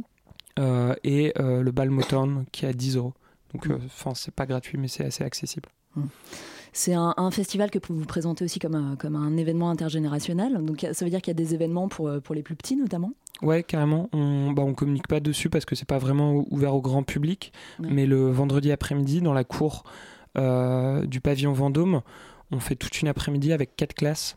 [0.59, 3.13] Euh, et euh, le bal Motown qui est à 10 euros.
[3.53, 5.69] Donc, euh, enfin, c'est pas gratuit, mais c'est assez accessible.
[6.73, 10.57] C'est un, un festival que vous présentez aussi comme un, comme un événement intergénérationnel.
[10.65, 12.75] Donc, ça veut dire qu'il y a des événements pour, euh, pour les plus petits,
[12.75, 13.11] notamment?
[13.41, 14.09] Ouais, carrément.
[14.11, 17.03] On, bah, on communique pas dessus parce que c'est pas vraiment ou- ouvert au grand
[17.03, 17.53] public.
[17.79, 17.89] Ouais.
[17.91, 19.83] Mais le vendredi après-midi, dans la cour
[20.37, 22.01] euh, du pavillon Vendôme,
[22.51, 24.35] on fait toute une après-midi avec quatre classes.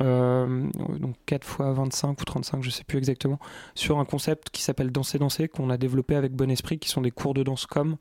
[0.00, 0.68] Euh,
[0.98, 3.38] donc 4 fois 25 ou 35, je sais plus exactement,
[3.74, 7.02] sur un concept qui s'appelle Danser Danser, qu'on a développé avec Bon Esprit, qui sont
[7.02, 7.96] des cours de danse comme.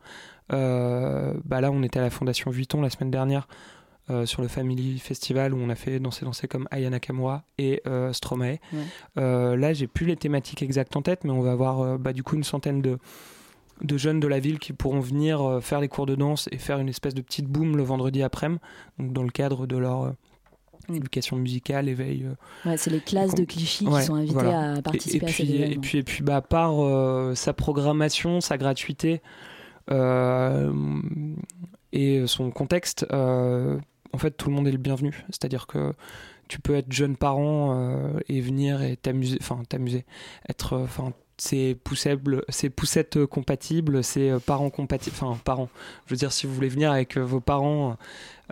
[0.54, 3.48] Euh, bah là, on était à la Fondation Vuitton la semaine dernière
[4.10, 7.82] euh, sur le Family Festival où on a fait Danser Danser comme Aya Nakamura et
[8.14, 8.58] Stromae.
[8.74, 9.58] Ouais.
[9.58, 12.36] Là, j'ai plus les thématiques exactes en tête, mais on va avoir bah, du coup
[12.36, 13.00] une centaine de,
[13.82, 16.80] de jeunes de la ville qui pourront venir faire les cours de danse et faire
[16.80, 18.62] une espèce de petite boom le vendredi après-midi,
[18.98, 20.14] donc dans le cadre de leur
[20.94, 22.26] éducation musicale, éveil.
[22.26, 24.74] euh, Ouais, c'est les classes de Clichy qui sont invitées voilà.
[24.74, 27.54] à participer et, et à puis, et puis, et puis bah, à part euh, sa
[27.54, 29.22] programmation, sa gratuité
[29.90, 30.72] euh,
[31.94, 33.78] et son contexte, euh,
[34.14, 35.26] en fait, tout le monde est le bienvenu.
[35.30, 35.94] C'est-à-dire que
[36.48, 40.06] tu peux être jeune parent et venir et t'amuser, enfin t'amuser,
[40.50, 41.14] être, enfin
[41.44, 45.70] c'est poussable, c'est poussette compatible, c'est euh, parents compatibles, enfin parents.
[46.06, 47.98] Je veux dire, si vous voulez venir avec euh, vos parents,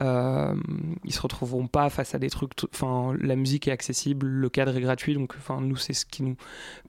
[0.01, 0.55] euh,
[1.05, 2.53] ils se retrouveront pas face à des trucs.
[2.73, 6.23] Enfin, la musique est accessible, le cadre est gratuit, donc enfin nous c'est ce qui
[6.23, 6.35] nous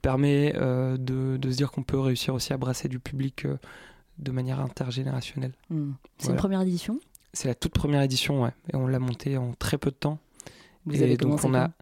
[0.01, 3.57] permet euh, de, de se dire qu'on peut réussir aussi à brasser du public euh,
[4.17, 5.53] de manière intergénérationnelle.
[5.69, 5.91] Hmm.
[6.17, 6.33] C'est Voilà.
[6.33, 6.99] une première édition?
[7.33, 8.53] C'est la toute première édition, ouais.
[8.73, 10.17] Et on l'a montée en très peu de temps.
[10.87, 11.73] Vous et avez donc commencé on a, quand?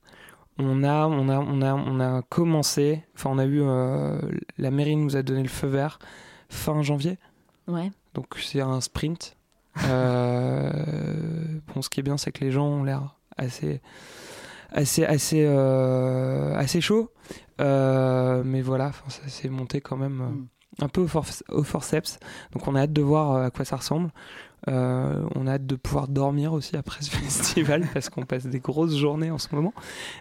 [0.60, 3.04] On a, on a, on a, on a commencé.
[3.16, 4.20] Enfin, on a eu euh,
[4.58, 6.00] la mairie nous a donné le feu vert
[6.50, 7.18] fin janvier.
[7.68, 7.92] Ouais.
[8.14, 9.38] Donc c'est un sprint.
[9.86, 10.72] Euh,
[11.74, 13.82] bon, ce qui est bien, c'est que les gens ont l'air assez,
[14.72, 17.12] assez, assez, euh, assez chaud.
[17.60, 22.20] Mais voilà, ça s'est monté quand même euh, un peu au, force- au forceps.
[22.54, 24.10] Donc on a hâte de voir euh, à quoi ça ressemble.
[24.68, 28.60] Euh, on a hâte de pouvoir dormir aussi après ce festival parce qu'on passe des
[28.60, 29.74] grosses journées en ce moment.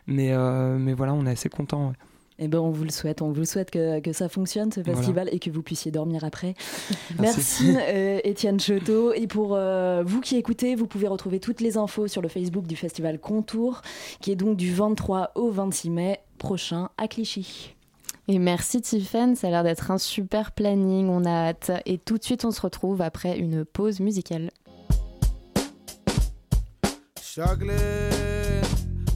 [0.06, 1.92] Mais, euh, mais voilà, on est assez content.
[2.40, 4.78] Eh ben, on vous le souhaite, on vous le souhaite que, que ça fonctionne ce
[4.80, 4.96] Voilà.
[4.96, 6.54] festival et que vous puissiez dormir après.
[7.18, 7.72] Merci.
[7.72, 9.12] Merci euh, Étienne Choteau.
[9.12, 12.64] Et pour euh, vous qui écoutez, vous pouvez retrouver toutes les infos sur le Facebook
[12.68, 13.82] du festival Contour,
[14.20, 17.74] qui est donc du 23 au 26 mai prochain à Clichy.
[18.30, 21.70] Et merci Tiffen, ça a l'air d'être un super planning, on a hâte.
[21.86, 24.50] Et tout de suite, on se retrouve après une pause musicale.
[27.18, 27.72] Struggling,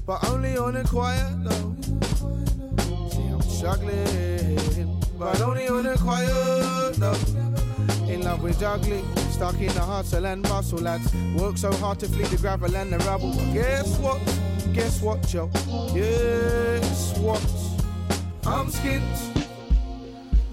[0.07, 1.85] but only on a quiet note.
[3.11, 4.57] See, I'm struggling,
[5.19, 7.19] but only on a quiet note.
[8.09, 11.13] In love with juggling, stuck in the hustle and bustle, lads.
[11.37, 13.35] Work so hard to flee the gravel and the rubble.
[13.53, 14.21] Guess what?
[14.73, 15.51] Guess what, Joe?
[15.93, 17.72] Guess what?
[18.45, 19.47] I'm skint.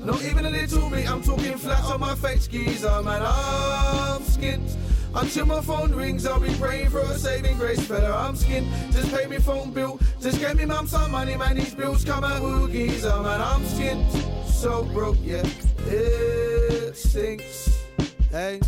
[0.03, 3.21] Not even a little bit, I'm talking flat on my face, geezer, man.
[3.23, 4.75] I'm skint.
[5.15, 8.27] Until my phone rings, I'll be praying for a saving grace, fella.
[8.27, 8.69] I'm skint.
[8.91, 9.99] Just pay me phone bill.
[10.21, 11.57] Just get me mum some money, man.
[11.57, 13.41] These bills come out, ooh, geezer, man.
[13.41, 14.45] I'm skint.
[14.45, 15.43] So broke, yeah.
[15.87, 17.85] It stinks.
[18.29, 18.59] Hey.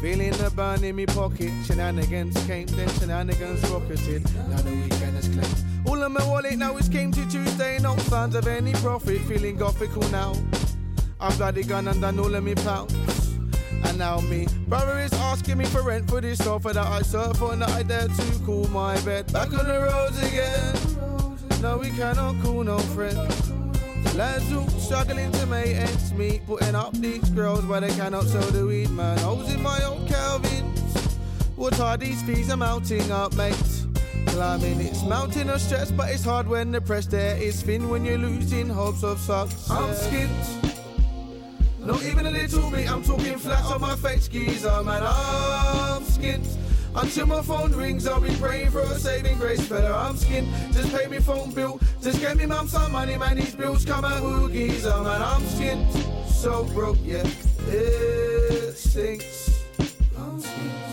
[0.00, 1.52] Feeling the burn in me pocket.
[1.64, 4.24] Shenanigans came, then shenanigans rocketed.
[4.48, 5.71] Now the weekend is claimed.
[5.86, 7.78] All in my wallet now it's came to Tuesday.
[7.78, 9.20] No signs of any profit.
[9.22, 10.34] Feeling gothical now.
[11.20, 13.38] I've bloody gone and done all of me pounds.
[13.84, 17.42] And now me brother is asking me for rent for this sofa that I surf
[17.42, 19.32] on that I dare to call my bed.
[19.32, 20.92] Back on the roads again.
[21.62, 23.16] No, we cannot call no friend.
[24.04, 28.24] The lads who struggling to make ends meet, putting up these girls where they cannot
[28.24, 29.16] sell the weed, man.
[29.24, 30.92] Was in my old Calvins.
[31.54, 33.81] What are these fees I'm mounting up, mate?
[34.32, 38.02] Climbing, it's mountain of stress, but it's hard when the press there is thin when
[38.02, 39.70] you're losing hopes of success.
[39.70, 40.74] I'm skint.
[41.84, 45.02] Not even a little bit, I'm talking flat on my face, geezer, man.
[45.04, 46.46] I'm skint.
[46.94, 50.08] Until my phone rings, I'll be praying for a saving grace, fella.
[50.08, 50.50] I'm skint.
[50.72, 51.78] Just pay me phone bill.
[52.00, 53.36] Just get me mum some money, man.
[53.36, 55.20] These bills come out, ooh, geezer, man.
[55.20, 55.92] I'm skint.
[56.26, 57.22] So broke, yeah.
[57.66, 59.62] It stinks.
[60.16, 60.91] I'm skint.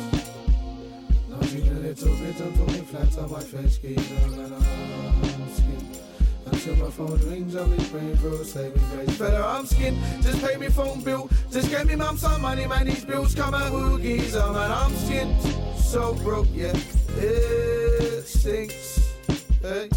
[1.90, 4.54] Little bit, I'm talking flat on my geezer, man.
[4.54, 6.00] I'm skint.
[6.46, 9.18] Until my phone rings, I'll be praying for a saving grace.
[9.18, 11.32] Fella, I'm skint, just pay me phone bill.
[11.52, 12.86] Just get me mum some money, man.
[12.86, 14.72] These bills come out, ooh, geezer, man.
[14.72, 15.80] I'm skint.
[15.80, 16.78] So broke, yeah.
[17.18, 19.16] It stinks.
[19.64, 19.90] Hey.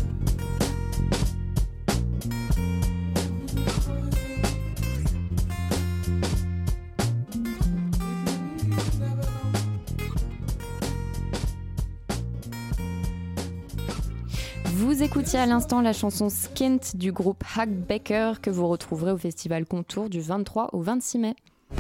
[15.02, 19.18] Vous écoutiez à l'instant la chanson Skint du groupe Hack Baker que vous retrouverez au
[19.18, 21.34] festival Contour du 23 au 26 mai.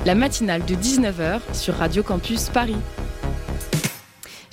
[0.04, 2.74] La matinale de 19h sur Radio Campus Paris.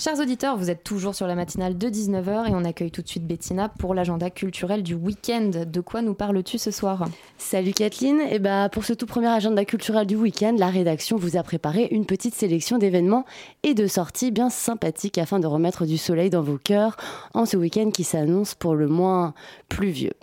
[0.02, 3.08] Chers auditeurs, vous êtes toujours sur la matinale de 19h et on accueille tout de
[3.10, 5.52] suite Bettina pour l'agenda culturel du week-end.
[5.68, 7.10] De quoi nous parles-tu ce soir?
[7.38, 11.36] Salut Kathleen, et bah pour ce tout premier agenda culturel du week-end, la rédaction vous
[11.36, 13.26] a préparé une petite sélection d'événements
[13.64, 16.96] et de sorties bien sympathiques afin de remettre du soleil dans vos cœurs
[17.34, 19.34] en ce week-end qui s'annonce pour le moins
[19.68, 20.14] pluvieux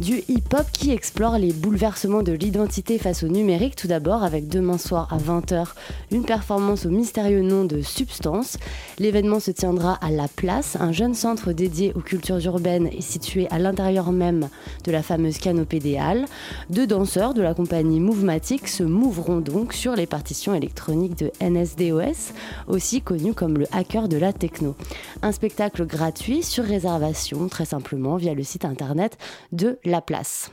[0.00, 3.76] du hip-hop qui explore les bouleversements de l'identité face au numérique.
[3.76, 5.68] Tout d'abord, avec demain soir à 20h,
[6.10, 8.58] une performance au mystérieux nom de Substance.
[8.98, 13.48] L'événement se tiendra à La Place, un jeune centre dédié aux cultures urbaines et situé
[13.50, 14.48] à l'intérieur même
[14.84, 16.26] de la fameuse canopée des Halles.
[16.70, 22.32] Deux danseurs de la compagnie Movematic se mouveront donc sur les partitions électroniques de NSDOS,
[22.68, 24.74] aussi connu comme le hacker de la techno.
[25.22, 29.18] Un spectacle gratuit sur réservation, très simplement via le site internet
[29.52, 30.50] de La Place.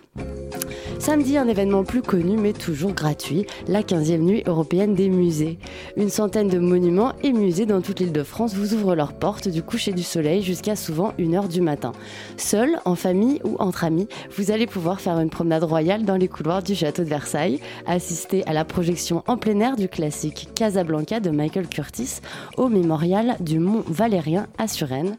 [1.01, 5.57] Samedi, un événement plus connu mais toujours gratuit, la 15e nuit européenne des musées.
[5.97, 9.47] Une centaine de monuments et musées dans toute l'île de France vous ouvrent leurs portes
[9.47, 11.93] du coucher du soleil jusqu'à souvent 1h du matin.
[12.37, 14.07] Seul, en famille ou entre amis,
[14.37, 18.45] vous allez pouvoir faire une promenade royale dans les couloirs du château de Versailles, assister
[18.45, 22.19] à la projection en plein air du classique Casablanca de Michael Curtis
[22.57, 25.17] au mémorial du Mont Valérien à Suresnes,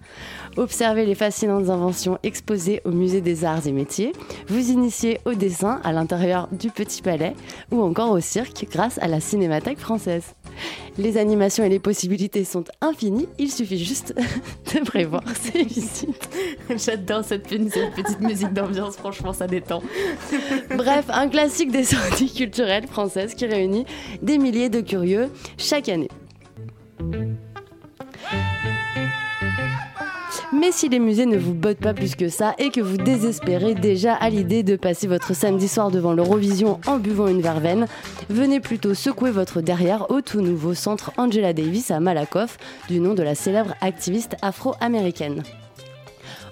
[0.57, 4.13] observer les fascinantes inventions exposées au musée des arts et métiers,
[4.83, 7.35] initier au dessin à l'intérieur du Petit Palais
[7.71, 10.35] ou encore au cirque grâce à la Cinémathèque française.
[10.99, 14.13] Les animations et les possibilités sont infinies, il suffit juste
[14.75, 16.29] de prévoir ces visites.
[16.77, 19.83] J'adore cette, cette petite musique d'ambiance, franchement ça détend.
[20.77, 23.87] Bref, un classique des sorties culturelles françaises qui réunit
[24.21, 26.11] des milliers de curieux chaque année.
[30.53, 33.75] Mais si les musées ne vous bottent pas plus que ça et que vous désespérez
[33.75, 37.87] déjà à l'idée de passer votre samedi soir devant l'Eurovision en buvant une verveine,
[38.29, 43.15] venez plutôt secouer votre derrière au tout nouveau centre Angela Davis à Malakoff, du nom
[43.15, 45.43] de la célèbre activiste afro-américaine.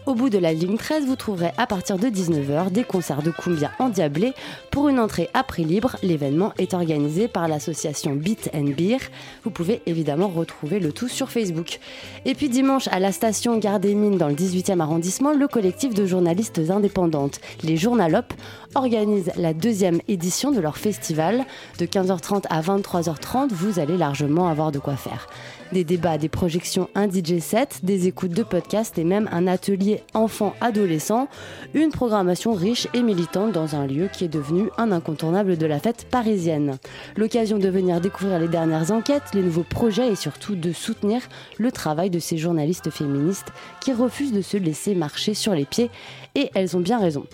[0.07, 3.31] Au bout de la ligne 13, vous trouverez à partir de 19h des concerts de
[3.31, 4.33] cumbia endiablés
[4.71, 5.97] pour une entrée à prix libre.
[6.03, 8.99] L'événement est organisé par l'association Beat and Beer.
[9.45, 11.81] Vous pouvez évidemment retrouver le tout sur Facebook.
[12.25, 15.93] Et puis dimanche, à la station Gare des Mines dans le 18e arrondissement, le collectif
[15.93, 18.33] de journalistes indépendantes, les Journalopes,
[18.75, 21.45] organise la deuxième édition de leur festival.
[21.79, 25.29] De 15h30 à 23h30, vous allez largement avoir de quoi faire
[25.73, 29.90] des débats, des projections, un DJ set, des écoutes de podcasts et même un atelier
[30.15, 31.29] enfant-adolescent.
[31.75, 35.79] Une programmation riche et militante dans un lieu qui est devenu un incontournable de la
[35.79, 36.79] fête parisienne.
[37.17, 41.23] L'occasion de venir découvrir les dernières enquêtes, les nouveaux projets et surtout de soutenir
[41.59, 45.91] le travail de ces journalistes féministes qui refusent de se laisser marcher sur les pieds
[46.35, 47.27] et elles ont bien raison.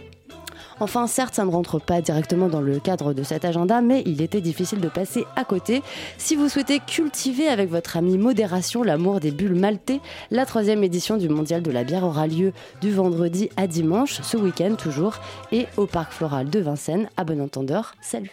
[0.78, 4.20] Enfin, certes, ça ne rentre pas directement dans le cadre de cet agenda, mais il
[4.20, 5.82] était difficile de passer à côté.
[6.18, 10.00] Si vous souhaitez cultiver avec votre ami modération l'amour des bulles maltais,
[10.30, 12.52] la troisième édition du Mondial de la bière aura lieu
[12.82, 15.14] du vendredi à dimanche, ce week-end toujours,
[15.50, 17.08] et au Parc Floral de Vincennes.
[17.16, 18.30] À bon entendeur, salut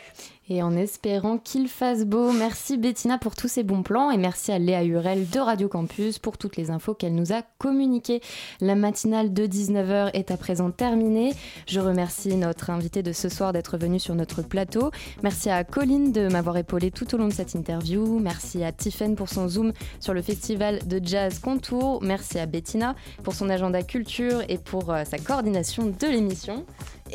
[0.54, 4.52] Et en espérant qu'il fasse beau, merci Bettina pour tous ces bons plans et merci
[4.52, 8.22] à Léa Hurel de Radio Campus pour toutes les infos qu'elle nous a communiquées.
[8.62, 11.34] La matinale de 19h est à présent terminée.
[11.66, 14.92] Je remercie notre invité de ce soir d'être venu sur notre plateau.
[15.24, 18.20] Merci à Colline de m'avoir épaulé tout au long de cette interview.
[18.20, 22.04] Merci à Tiffen pour son zoom sur le festival de jazz Contour.
[22.04, 22.94] Merci à Bettina
[23.24, 26.64] pour son agenda culture et pour euh, sa coordination de l'émission.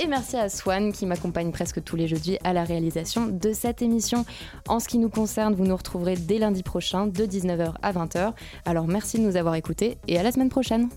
[0.00, 3.82] Et merci à Swan qui m'accompagne presque tous les jeudis à la réalisation de cette
[3.82, 4.24] émission.
[4.68, 8.32] En ce qui nous concerne, vous nous retrouverez dès lundi prochain de 19h à 20h.
[8.64, 10.88] Alors merci de nous avoir écoutés et à la semaine prochaine.